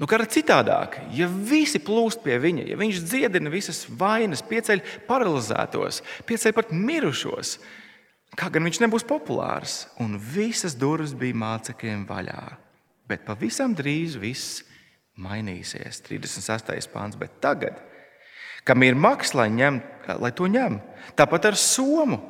Nu, 0.00 0.08
kā 0.08 0.18
citādāk, 0.24 0.96
ja 1.12 1.28
visi 1.28 1.80
plūst 1.82 2.22
pie 2.24 2.38
viņa, 2.40 2.64
ja 2.70 2.78
viņš 2.80 3.02
dziedina 3.04 3.52
visas 3.52 3.84
vainas, 3.86 4.44
pieceļ 4.46 4.80
paralizētos, 5.08 6.00
pieceļ 6.28 6.54
pat 6.56 6.72
mirušos, 6.72 7.58
kā 8.38 8.48
gan 8.52 8.64
viņš 8.64 8.80
nebūs 8.84 9.04
populārs? 9.08 9.82
Un 10.00 10.16
visas 10.16 10.76
durvis 10.78 11.12
bija 11.18 11.36
mācekļiem 11.42 12.06
vaļā. 12.08 12.42
Bet 13.10 13.26
pavisam 13.28 13.74
drīz 13.76 14.16
viss 14.16 14.62
mainīsies. 15.20 16.00
36. 16.06 16.88
pāns. 16.92 17.18
Bet 17.20 17.36
tagad, 17.44 17.76
kam 18.64 18.82
ir 18.86 18.96
maks, 18.96 19.34
lai, 19.36 19.50
ņem, 19.52 19.80
lai 20.22 20.32
to 20.36 20.48
ņem, 20.48 20.78
tāpat 21.18 21.50
ar 21.52 21.58
somu, 21.60 22.20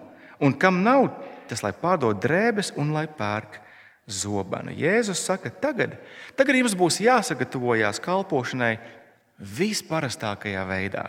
un 0.43 0.57
kam 0.59 0.83
nav, 0.83 1.13
tas 1.51 1.63
lai 1.63 1.75
pārdod 1.77 2.19
drēbes 2.23 2.75
un 2.81 2.95
lai 2.97 3.07
pērk 3.07 3.61
zobenu. 4.11 4.75
Jēzus 4.75 5.23
saka, 5.23 5.53
tagad, 5.63 5.97
tagad 6.39 6.59
jums 6.59 6.75
būs 6.79 7.01
jāsagatavojas 7.05 8.01
kalpošanai 8.03 8.75
visparastākajā 9.39 10.65
veidā. 10.69 11.07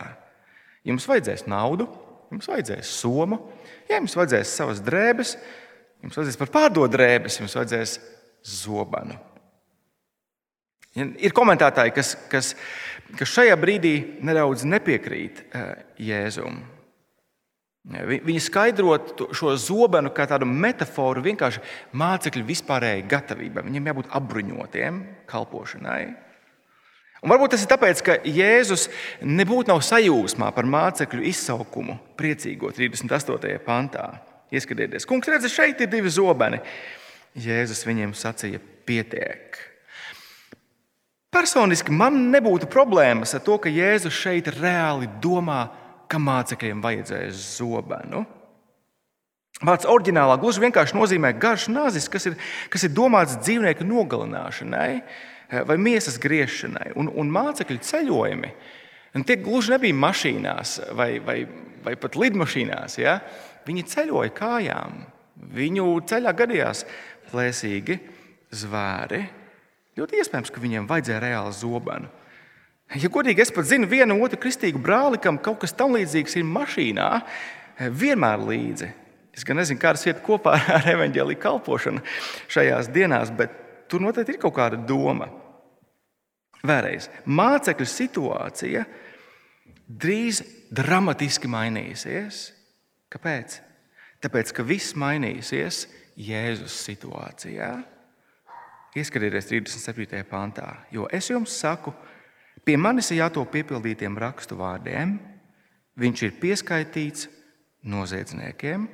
Jums 0.86 1.06
vajadzēs 1.08 1.46
naudu, 1.50 1.88
jums 2.32 2.48
vajadzēs 2.50 2.90
somu, 3.00 3.40
ja 3.88 3.98
jums 3.98 4.16
vajadzēs 4.18 4.56
savas 4.58 4.82
drēbes, 4.84 5.36
jums 6.04 6.18
vajadzēs 6.18 6.40
par 6.40 6.52
pārdot 6.54 6.92
drēbes, 6.92 7.40
jums 7.40 7.56
vajadzēs 7.58 7.98
zobenu. 8.62 9.16
Ir 10.94 11.34
komentētāji, 11.34 11.90
kas, 11.96 12.12
kas, 12.30 12.52
kas 13.18 13.32
šajā 13.32 13.56
brīdī 13.58 13.94
nedaudz 14.22 14.62
nepiekrīt 14.68 15.42
eh, 15.50 15.72
Jēzumam. 16.06 16.60
Viņi 17.84 18.40
skaidrot 18.40 19.18
šo 19.36 19.52
zobenu 19.60 20.08
kā 20.16 20.24
tādu 20.28 20.46
metaforu 20.48 21.20
vienkārši 21.26 21.60
mācekļu 21.92 22.46
vispārējai 22.48 23.02
gatavībai. 23.10 23.66
Viņiem 23.66 23.90
jābūt 23.90 24.14
apbruņotiem 24.16 25.02
kalpošanai. 25.28 26.04
Un 27.24 27.32
varbūt 27.32 27.54
tas 27.54 27.64
ir 27.64 27.68
tāpēc, 27.68 28.00
ka 28.04 28.16
Jēzus 28.24 28.86
nebūtu 29.24 29.72
nav 29.72 29.82
sajūsmā 29.84 30.50
par 30.56 30.68
mācekļu 30.68 31.24
izsaukumu, 31.28 31.98
priecīgo 32.20 32.72
38. 32.72 33.60
pantā. 33.64 34.08
Ieskatieties, 34.52 35.06
kungs, 35.08 35.28
redziet, 35.28 35.52
šeit 35.52 35.80
ir 35.84 35.92
divi 35.92 36.12
zobeni. 36.12 36.60
Jēzus 37.36 37.84
viņiem 37.84 38.12
sacīja, 38.16 38.60
pietiek. 38.88 39.56
Personiski 41.34 41.92
man 41.92 42.28
nebūtu 42.30 42.68
problēmas 42.70 43.32
ar 43.34 43.42
to, 43.44 43.56
ka 43.58 43.72
Jēzus 43.72 44.14
šeit 44.14 44.52
reāli 44.54 45.08
domā 45.20 45.64
ka 46.14 46.22
mācekļiem 46.22 46.82
vajadzēja 46.84 47.34
zobenu. 47.34 48.22
Vārds 49.64 49.86
oriģinālā 49.86 50.36
gluži 50.42 50.64
vienkārši 50.64 50.96
nozīmē 50.98 51.32
garš 51.40 51.68
nazis, 51.72 52.08
kas 52.10 52.26
ir, 52.30 52.38
kas 52.70 52.86
ir 52.86 52.94
domāts 52.94 53.36
dzīvnieku 53.40 53.86
nogalināšanai 53.86 54.90
eh, 54.98 55.60
vai 55.66 55.76
miesas 55.78 56.18
griešanai. 56.22 56.92
Un, 56.98 57.10
un 57.10 57.30
mācekļu 57.34 57.78
ceļojumi 57.86 58.50
tie 59.26 59.38
gluži 59.38 59.76
nebija 59.76 59.94
mašīnās 59.94 60.76
vai, 60.98 61.12
vai, 61.22 61.38
vai 61.86 61.94
pat 62.00 62.18
lidmašīnās. 62.18 62.98
Ja? 62.98 63.20
Viņi 63.66 63.86
ceļoja 63.94 64.34
kājām. 64.34 65.04
Viņu 65.54 65.86
ceļā 66.10 66.34
gadījās 66.34 66.82
plēsīgi 67.30 67.98
zvēri. 68.54 69.22
Ļoti 69.94 70.18
iespējams, 70.18 70.50
ka 70.50 70.62
viņiem 70.62 70.90
vajadzēja 70.90 71.22
reāli 71.22 71.54
zobenu. 71.54 72.10
Ja 72.92 73.08
godīgi, 73.10 73.42
es 73.42 73.52
pat 73.54 73.66
zinu 73.66 73.88
vienu 73.88 74.18
otru 74.22 74.38
kristīgu 74.42 74.78
brāli, 74.82 75.18
kam 75.22 75.38
kaut 75.42 75.62
kas 75.62 75.72
tamlīdzīgs 75.78 76.36
ir 76.38 76.44
mašīnā, 76.46 77.08
vienmēr 77.90 78.44
līdzi. 78.44 78.90
Es 79.34 79.46
gan 79.46 79.58
nezinu, 79.58 79.80
kādas 79.82 80.04
iet 80.06 80.20
kopā 80.22 80.54
ar 80.76 80.86
evaņģēlīju 80.92 81.40
kalpošanu 81.42 82.04
šajās 82.52 82.92
dienās, 82.94 83.32
bet 83.34 83.56
tur 83.90 84.04
noteikti 84.04 84.36
ir 84.36 84.42
kaut 84.44 84.54
kāda 84.58 84.78
doma. 84.78 85.30
Vēlreiz, 86.64 87.10
mācekļu 87.26 87.88
situācija 87.88 88.84
drīz 89.88 90.44
dramatiski 90.72 91.50
mainīsies. 91.50 92.46
Kāpēc? 93.12 93.58
Tāpēc, 94.24 94.54
ka 94.56 94.64
viss 94.64 94.94
mainīsies 94.96 95.84
Jēzus 96.20 96.78
situācijā. 96.86 97.74
Ieskatieties 98.94 99.50
37. 99.50 100.22
pantā, 100.30 100.68
jo 100.94 101.08
es 101.10 101.26
jums 101.32 101.56
saku, 101.58 101.90
ka 101.90 102.13
Pie 102.64 102.76
manis 102.80 103.10
ir 103.12 103.20
jātop 103.20 103.50
piepildītiem 103.52 104.16
rakstu 104.18 104.56
vārdiem. 104.56 105.18
Viņš 106.00 106.22
ir 106.26 106.36
pieskaitīts 106.40 107.28
noziedzniekiem, 107.84 108.88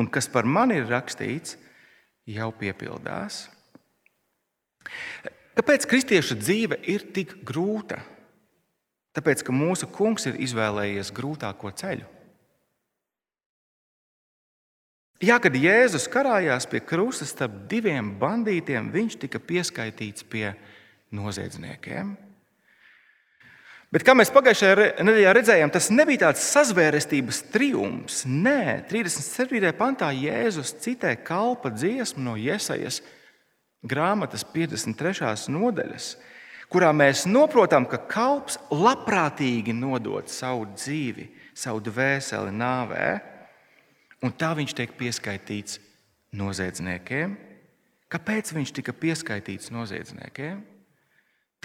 un 0.00 0.08
kas 0.10 0.26
par 0.32 0.48
mani 0.48 0.80
ir 0.80 0.88
rakstīts, 0.90 1.54
jau 2.26 2.48
piepildās. 2.56 3.44
Kāpēc 5.56 5.86
kristieša 5.88 6.36
dzīve 6.40 6.80
ir 6.90 7.06
tik 7.14 7.36
grūta? 7.46 8.00
Tāpēc, 9.16 9.46
ka 9.46 9.54
mūsu 9.54 9.88
kungs 9.88 10.26
ir 10.28 10.36
izvēlējies 10.44 11.12
grūtāko 11.16 11.70
ceļu. 11.72 12.10
Jā, 15.24 15.38
kad 15.40 15.54
Jēzus 15.56 16.10
karājās 16.12 16.66
pie 16.68 16.82
krusta 16.84 17.24
starp 17.24 17.62
diviem 17.70 18.10
bandītiem, 18.20 18.90
viņš 18.92 19.16
tika 19.22 19.40
pieskaitīts 19.40 20.26
pie 20.28 20.50
noziedzniekiem. 21.16 22.10
Bet 23.94 24.02
kā 24.02 24.16
mēs 24.18 24.32
pagājušajā 24.34 25.02
nedēļā 25.06 25.32
redzējām, 25.36 25.70
tas 25.70 25.92
nebija 25.94 26.24
tāds 26.24 26.42
sazvērestības 26.50 27.44
triumfs. 27.54 28.24
Nē, 28.26 28.82
37. 28.90 29.70
pantā 29.78 30.10
Jēzus 30.10 30.74
citē 30.82 31.14
kalpa 31.22 31.70
dziesmu 31.70 32.24
no 32.24 32.34
Iesaijas 32.34 32.98
grāmatas 33.86 34.42
53. 34.50 35.46
nodaļas, 35.54 36.10
kurā 36.72 36.90
mēs 36.96 37.24
saprotam, 37.28 37.86
ka 37.86 38.02
kalps 38.10 38.58
labprātīgi 38.74 39.74
nodod 39.76 40.28
savu 40.34 40.66
dzīvi, 40.74 41.30
savu 41.54 41.84
dvēseli 41.86 42.52
nāvē, 42.58 43.08
un 44.26 44.34
tā 44.34 44.50
viņš 44.58 44.74
tiek 44.76 44.98
pieskaitīts 44.98 45.78
noziedzniekiem. 46.36 47.36
Kāpēc 48.10 48.50
viņš 48.54 48.72
tika 48.74 48.94
pieskaitīts 48.94 49.70
noziedzniekiem? 49.74 50.75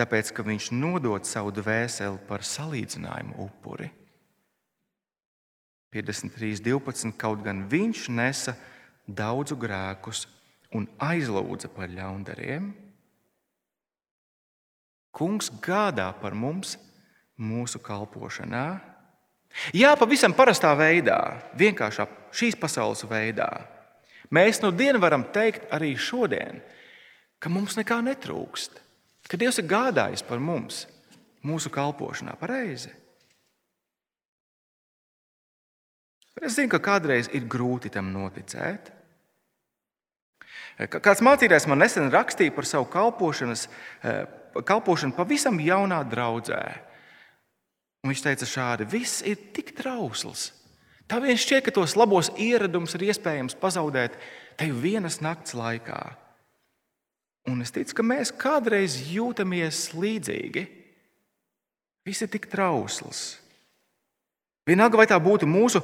Tāpēc 0.01 0.33
ka 0.33 0.45
viņš 0.45 0.71
nodod 0.73 1.27
savu 1.29 1.53
dvēseli 1.53 2.19
par 2.27 2.43
salīdzinājumu 2.45 3.37
upuri. 3.45 3.91
53.12. 5.93 7.13
Kaut 7.19 7.43
gan 7.45 7.65
viņš 7.69 8.07
nesa 8.15 8.55
daudzu 9.05 9.57
grēkus 9.59 10.25
un 10.75 10.87
aizlūdza 11.03 11.69
par 11.75 11.91
ļaundariem, 11.91 12.71
Kungs 15.11 15.49
gādā 15.59 16.07
par 16.21 16.31
mums 16.31 16.77
mūsu 17.35 17.81
kalpošanā. 17.83 18.79
Jā, 19.75 19.91
pavisam 19.99 20.31
parastā 20.31 20.71
veidā, 20.79 21.17
vienkāršā 21.59 22.05
šīs 22.31 22.55
pasaules 22.55 23.03
veidā. 23.09 23.49
Mēs 24.31 24.61
no 24.63 24.71
dienas 24.71 25.03
varam 25.03 25.25
teikt 25.35 25.67
arī 25.75 25.91
šodien, 25.99 26.61
ka 27.43 27.51
mums 27.51 27.75
nekā 27.75 27.99
netrūkst 28.07 28.79
ka 29.31 29.39
Dievs 29.39 29.61
ir 29.61 29.69
gādājis 29.71 30.25
par 30.27 30.41
mums, 30.43 30.83
mūsu 31.47 31.71
kalpošanā 31.71 32.35
pareizi. 32.39 32.91
Es 36.41 36.57
zinu, 36.57 36.71
ka 36.73 36.79
kādreiz 36.81 37.29
ir 37.37 37.45
grūti 37.45 37.91
tam 37.93 38.09
noticēt. 38.11 38.89
Kāds 40.89 41.21
mācītājs 41.21 41.67
man 41.69 41.83
nesen 41.83 42.09
rakstīja 42.09 42.53
par 42.55 42.65
savu 42.65 42.87
eh, 42.89 44.23
kalpošanu 44.65 45.13
pavisam 45.13 45.59
jaunā 45.61 46.01
draudzē. 46.09 46.63
Un 48.01 48.09
viņš 48.09 48.23
teica, 48.25 48.47
šādi 48.49 48.87
viss 48.89 49.21
ir 49.21 49.37
tik 49.53 49.75
trausls. 49.77 50.49
Tā 51.05 51.19
vien 51.21 51.37
šķiet, 51.37 51.67
ka 51.67 51.75
tos 51.75 51.93
labos 51.99 52.31
ieradumus 52.39 52.95
ir 52.97 53.11
iespējams 53.11 53.59
pazaudēt 53.61 54.15
te 54.57 54.71
vienas 54.71 55.19
nakts 55.21 55.53
laikā. 55.53 55.99
Un 57.49 57.63
es 57.65 57.73
ticu, 57.73 57.95
ka 57.97 58.05
mēs 58.05 58.29
kādreiz 58.37 58.99
jūtamies 59.09 59.89
līdzīgi. 59.97 60.67
Viss 62.05 62.21
ir 62.25 62.29
tik 62.33 62.47
trausls. 62.49 63.39
Vienalga, 64.69 64.99
vai 64.99 65.07
tā 65.09 65.17
būtu 65.21 65.47
mūsu 65.49 65.81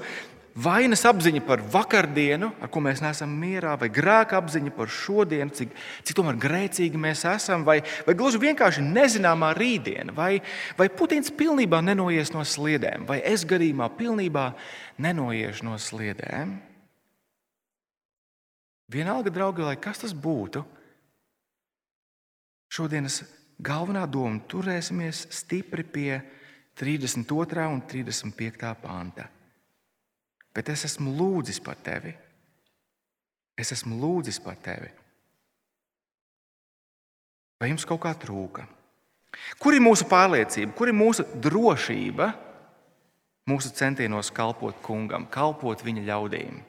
vainas 0.58 1.04
apziņa 1.06 1.42
par 1.46 1.62
vakardienu, 1.74 2.50
ar 2.62 2.70
ko 2.74 2.82
mēs 2.82 3.02
neesam 3.02 3.34
mierā, 3.42 3.76
vai 3.78 3.90
grēka 3.94 4.40
apziņa 4.40 4.74
par 4.74 4.90
šodienu, 4.90 5.54
cik, 5.54 5.74
cik 6.06 6.18
tomēr 6.18 6.38
grēcīgi 6.42 7.02
mēs 7.02 7.24
esam, 7.30 7.66
vai, 7.66 7.80
vai 8.08 8.16
gluži 8.18 8.42
vienkārši 8.42 8.86
nezināmā 8.86 9.52
rītdiena, 9.58 10.16
vai, 10.18 10.40
vai 10.78 10.90
Putins 10.94 11.34
pilnībā 11.34 11.82
nenoies 11.86 12.34
no 12.34 12.46
sliedēm, 12.46 13.06
vai 13.10 13.20
es 13.26 13.46
gadījumā 13.50 13.90
pilnībā 13.98 14.48
nenoiešu 15.02 15.70
no 15.70 15.78
sliedēm. 15.82 16.58
Vienalga, 18.94 19.34
draugi, 19.34 19.66
lai 19.68 19.76
kas 19.82 20.06
tas 20.06 20.14
būtu, 20.16 20.64
Šodienas 22.78 23.24
galvenā 23.58 24.04
doma- 24.06 24.38
turēsimies 24.52 25.24
stipri 25.34 25.82
pie 25.84 26.22
32. 26.78 27.66
un 27.74 27.82
35. 27.82 28.76
panta. 28.76 29.26
Bet 30.54 30.70
es 30.70 30.86
esmu 30.86 31.10
lūdzis 31.18 31.64
par 31.64 31.76
tevi. 31.82 32.14
Es 33.58 33.72
esmu 33.72 33.98
lūdzis 33.98 34.44
par 34.44 34.56
tevi. 34.62 34.92
Vai 37.60 37.70
jums 37.70 37.86
kaut 37.86 38.02
kā 38.02 38.14
trūka? 38.14 38.68
Kur 39.58 39.74
ir 39.74 39.82
mūsu 39.82 40.06
pārliecība, 40.06 40.76
kur 40.76 40.88
ir 40.88 40.94
mūsu 40.94 41.26
drošība 41.42 42.34
mūsu 43.50 43.74
centienos 43.74 44.30
kalpot 44.30 44.76
kungam, 44.84 45.26
kalpot 45.26 45.82
viņa 45.82 46.06
ļaudīm? 46.06 46.64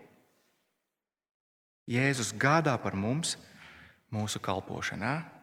Jēzus 1.88 2.32
gādā 2.32 2.80
par 2.80 2.96
mums 2.96 3.36
mūsu 4.10 4.40
kalpošanā. 4.40 5.37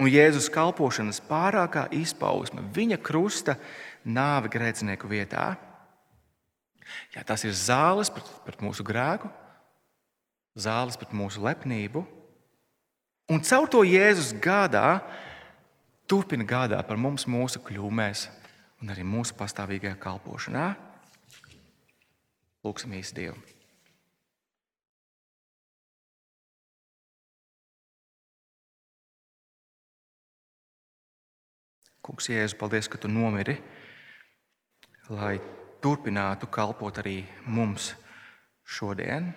Un 0.00 0.08
Jēzus 0.08 0.48
kalpošanas 0.48 1.20
pārākā 1.28 1.84
izpausme, 1.92 2.64
viņa 2.72 2.96
krusta 3.04 3.58
nāve 4.08 4.48
grēcinieku 4.52 5.10
vietā. 5.10 5.52
Jā, 7.12 7.24
tas 7.26 7.44
ir 7.44 7.52
zāles 7.52 8.08
pret, 8.12 8.30
pret 8.46 8.64
mūsu 8.64 8.86
grēku, 8.86 9.28
zāles 10.56 10.96
pret 10.96 11.12
mūsu 11.12 11.44
lepnību. 11.44 12.06
Un 13.30 13.44
caur 13.46 13.68
to 13.70 13.84
Jēzus 13.86 14.32
gādā, 14.42 15.02
turpina 16.08 16.48
gādāt 16.48 16.88
par 16.88 16.98
mums 16.98 17.28
mūsu 17.30 17.60
kļūmēs 17.62 18.26
un 18.80 18.90
arī 18.90 19.04
mūsu 19.06 19.36
pastāvīgajā 19.38 20.00
kalpošanā. 20.00 20.66
Lūksim 22.64 22.96
īsti 22.96 23.20
Dievu! 23.20 23.59
Kungs, 32.10 32.26
Jēzu, 32.26 32.56
paldies, 32.58 32.88
ka 32.90 32.98
tu 32.98 33.06
nomiri, 33.06 33.52
lai 35.14 35.36
turpinātu 35.78 36.48
kalpot 36.50 36.96
arī 36.98 37.20
mums 37.46 37.92
šodien. 38.66 39.28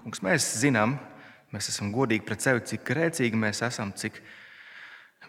Kungs, 0.00 0.18
mēs 0.26 0.48
zinām, 0.58 0.96
mēs 1.54 1.68
esam 1.70 1.92
godīgi 1.94 2.26
pret 2.26 2.42
sevi, 2.42 2.64
cik 2.72 2.82
grēcīgi 2.88 3.38
mēs 3.38 3.62
esam, 3.62 3.92
cik 3.94 4.18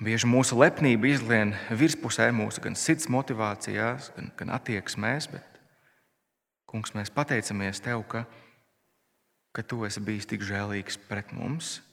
bieži 0.02 0.26
mūsu 0.32 0.58
lepnība 0.58 1.12
izlien 1.12 1.54
virspusē 1.70 2.32
mūsu 2.34 2.66
gan 2.66 2.74
sirds 2.74 3.06
motivācijās, 3.14 4.10
gan, 4.16 4.32
gan 4.42 4.56
attieksmēs. 4.58 5.30
Bet, 5.30 5.62
kungs, 6.74 6.96
mēs 6.98 7.14
pateicamies 7.14 7.86
Tev, 7.86 8.02
ka, 8.10 8.26
ka 9.54 9.62
Tu 9.62 9.86
esi 9.86 10.02
bijis 10.10 10.26
tik 10.34 10.42
žēlīgs 10.42 10.98
pret 11.06 11.38
mums. 11.38 11.84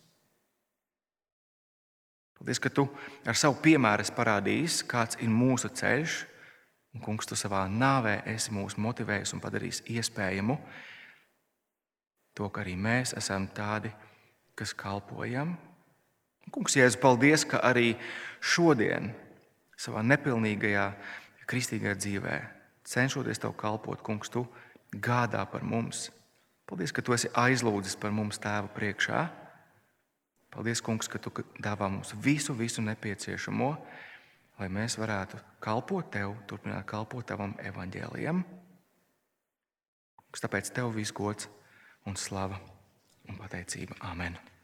Paldies, 2.37 2.61
ka 2.61 2.71
Tu 2.71 2.85
ar 3.25 3.39
savu 3.39 3.57
piemēru 3.65 4.05
esi 4.05 4.15
parādījis, 4.17 4.83
kāds 4.89 5.19
ir 5.21 5.33
mūsu 5.33 5.71
ceļš. 5.73 6.19
Un, 6.97 7.03
kungs, 7.05 7.29
Tu 7.29 7.37
savā 7.39 7.65
nāvē 7.69 8.21
esi 8.33 8.53
mūs 8.53 8.77
motivējis 8.81 9.35
un 9.37 9.43
padarījis 9.45 9.83
iespējamu 9.97 10.59
to, 12.37 12.49
ka 12.53 12.61
arī 12.61 12.77
mēs 12.77 13.15
esam 13.17 13.49
tādi, 13.57 13.91
kas 14.57 14.75
kalpojam. 14.77 15.55
Kungs, 16.53 16.77
Jēzus, 16.77 17.01
paldies, 17.01 17.47
ka 17.49 17.63
arī 17.65 17.95
šodien, 18.45 19.11
savā 19.81 20.05
nepilnīgajā, 20.07 20.85
kristīgajā 21.49 21.97
dzīvē, 21.99 22.37
cenšoties 22.87 23.41
Tev 23.43 23.57
kalpot, 23.59 24.03
Kungs, 24.05 24.31
Tu 24.31 24.45
gādā 24.93 25.43
par 25.51 25.65
mums. 25.65 26.11
Paldies, 26.69 26.93
ka 26.93 27.03
Tu 27.03 27.17
esi 27.17 27.33
aizlūdzis 27.33 27.99
par 27.99 28.15
mums 28.15 28.39
Tēva 28.43 28.71
priekšā. 28.77 29.25
Paldies, 30.57 30.81
Kungs, 30.81 31.05
ka 31.13 31.21
Tu 31.21 31.29
dāvā 31.61 31.91
mums 31.93 32.15
visu, 32.25 32.55
visu 32.57 32.81
nepieciešamo, 32.81 33.69
lai 34.57 34.69
mēs 34.73 34.97
varētu 34.97 35.37
kalpot 35.61 36.09
Tev, 36.15 36.33
turpināt 36.49 36.89
kalpot 36.89 37.29
Tavam 37.29 37.53
evaņģēlijam. 37.61 38.41
Tāpēc 40.37 40.73
Tev 40.73 40.97
viss 40.97 41.13
gods 41.13 41.53
un 42.09 42.17
slava 42.17 42.57
un 43.29 43.37
pateicība. 43.37 44.01
Amen! 44.01 44.56